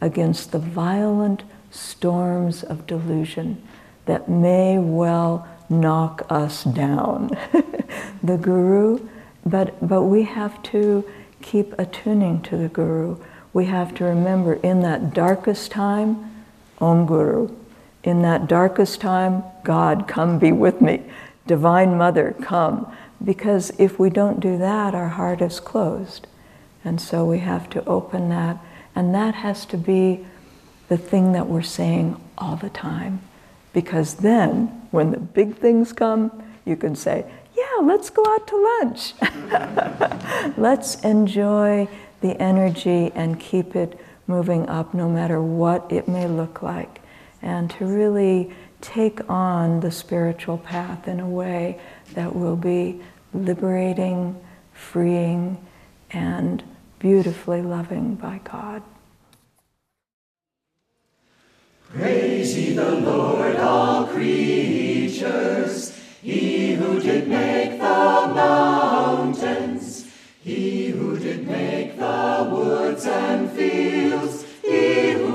against 0.00 0.52
the 0.52 0.58
violent 0.58 1.42
storms 1.70 2.62
of 2.62 2.86
delusion 2.86 3.62
that 4.06 4.28
may 4.28 4.78
well 4.78 5.48
knock 5.68 6.26
us 6.28 6.64
down. 6.64 7.30
the 8.22 8.36
Guru, 8.36 9.08
but, 9.44 9.86
but 9.86 10.02
we 10.02 10.24
have 10.24 10.62
to 10.64 11.04
keep 11.40 11.76
attuning 11.78 12.42
to 12.42 12.56
the 12.56 12.68
Guru. 12.68 13.16
We 13.52 13.66
have 13.66 13.94
to 13.96 14.04
remember 14.04 14.54
in 14.54 14.80
that 14.82 15.14
darkest 15.14 15.70
time, 15.70 16.44
Om 16.78 17.06
Guru, 17.06 17.54
in 18.04 18.22
that 18.22 18.48
darkest 18.48 19.00
time, 19.00 19.44
God, 19.64 20.08
come 20.08 20.38
be 20.38 20.52
with 20.52 20.80
me. 20.80 21.02
Divine 21.46 21.96
Mother, 21.96 22.34
come. 22.42 22.92
Because 23.22 23.70
if 23.78 23.98
we 23.98 24.10
don't 24.10 24.40
do 24.40 24.58
that, 24.58 24.94
our 24.94 25.08
heart 25.08 25.40
is 25.40 25.60
closed. 25.60 26.26
And 26.84 27.00
so 27.00 27.24
we 27.24 27.38
have 27.38 27.70
to 27.70 27.84
open 27.84 28.28
that. 28.30 28.58
And 28.94 29.14
that 29.14 29.36
has 29.36 29.64
to 29.66 29.76
be 29.76 30.26
the 30.88 30.98
thing 30.98 31.32
that 31.32 31.46
we're 31.46 31.62
saying 31.62 32.20
all 32.36 32.56
the 32.56 32.70
time. 32.70 33.20
Because 33.72 34.14
then, 34.14 34.66
when 34.90 35.12
the 35.12 35.20
big 35.20 35.56
things 35.56 35.92
come, 35.92 36.42
you 36.64 36.76
can 36.76 36.96
say, 36.96 37.24
Yeah, 37.56 37.82
let's 37.82 38.10
go 38.10 38.22
out 38.26 38.46
to 38.48 38.78
lunch. 38.80 39.14
let's 40.58 40.96
enjoy 40.96 41.88
the 42.20 42.40
energy 42.40 43.12
and 43.14 43.38
keep 43.38 43.74
it 43.74 43.98
moving 44.26 44.68
up 44.68 44.94
no 44.94 45.08
matter 45.08 45.40
what 45.40 45.90
it 45.90 46.08
may 46.08 46.26
look 46.26 46.62
like. 46.62 47.01
And 47.42 47.68
to 47.72 47.84
really 47.84 48.54
take 48.80 49.28
on 49.28 49.80
the 49.80 49.90
spiritual 49.90 50.58
path 50.58 51.08
in 51.08 51.20
a 51.20 51.28
way 51.28 51.80
that 52.14 52.34
will 52.34 52.56
be 52.56 53.00
liberating, 53.34 54.36
freeing, 54.72 55.58
and 56.10 56.62
beautifully 56.98 57.62
loving 57.62 58.14
by 58.14 58.40
God. 58.44 58.82
Praise 61.94 62.56
ye 62.56 62.72
the 62.74 62.90
Lord, 62.92 63.56
all 63.56 64.06
creatures, 64.06 65.92
he 66.22 66.74
who 66.74 67.00
did 67.00 67.28
make 67.28 67.72
the 67.72 68.32
mountains, 68.34 70.06
he 70.42 70.88
who 70.88 71.18
did 71.18 71.46
make 71.46 71.98
the 71.98 72.48
woods 72.50 73.04
and 73.04 73.50
fields, 73.50 74.44
he 74.62 75.12
who 75.12 75.31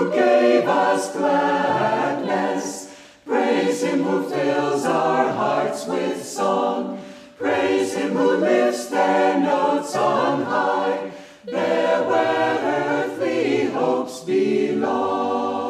who 0.00 0.10
gave 0.12 0.66
us 0.66 1.12
gladness, 1.12 2.90
praise 3.26 3.82
him 3.82 4.02
who 4.02 4.26
fills 4.30 4.86
our 4.86 5.30
hearts 5.30 5.84
with 5.86 6.24
song, 6.24 6.98
praise 7.36 7.92
him 7.92 8.12
who 8.12 8.36
lifts 8.36 8.86
their 8.86 9.38
notes 9.38 9.94
on 9.94 10.42
high. 10.42 11.10
There 11.44 12.02
where 12.04 12.58
earthly 12.62 13.64
hopes 13.66 14.20
belong. 14.20 15.60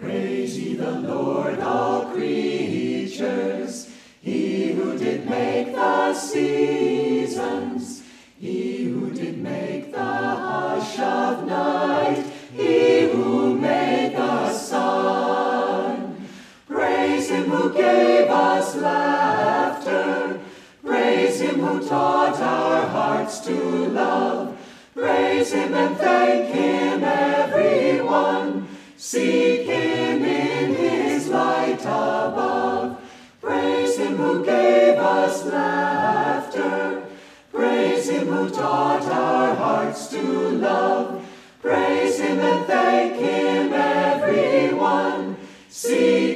Praise 0.00 0.58
ye 0.58 0.76
the 0.76 0.92
Lord, 0.92 1.58
all 1.60 2.06
creatures, 2.06 3.90
he 4.22 4.72
who 4.72 4.96
did 4.96 5.28
make 5.28 5.74
the 5.74 6.14
seasons, 6.14 8.02
he 8.40 8.84
who 8.84 9.10
did 9.10 9.36
make 9.36 9.92
the 9.92 9.98
hush 9.98 10.98
of 10.98 11.46
night, 11.46 11.95
gave 18.26 18.34
us 18.34 18.74
laughter, 18.74 20.40
praise 20.84 21.40
him 21.40 21.60
who 21.60 21.86
taught 21.86 22.40
our 22.40 22.86
hearts 22.88 23.38
to 23.40 23.54
love. 23.88 24.58
Praise 24.94 25.52
him 25.52 25.72
and 25.74 25.96
thank 25.96 26.48
him, 26.52 27.04
everyone. 27.04 28.66
Seek 28.96 29.66
him 29.66 30.24
in 30.24 30.74
his 30.74 31.28
light 31.28 31.80
above. 31.82 32.98
Praise 33.40 33.96
him 33.96 34.16
who 34.16 34.44
gave 34.44 34.98
us 34.98 35.44
laughter. 35.44 37.06
Praise 37.52 38.08
him 38.08 38.26
who 38.26 38.50
taught 38.50 39.04
our 39.04 39.54
hearts 39.54 40.08
to 40.08 40.20
love. 40.22 41.24
Praise 41.62 42.18
him 42.18 42.40
and 42.40 42.66
thank 42.66 43.14
him, 43.14 43.72
everyone. 43.72 45.36
Seek 45.68 46.35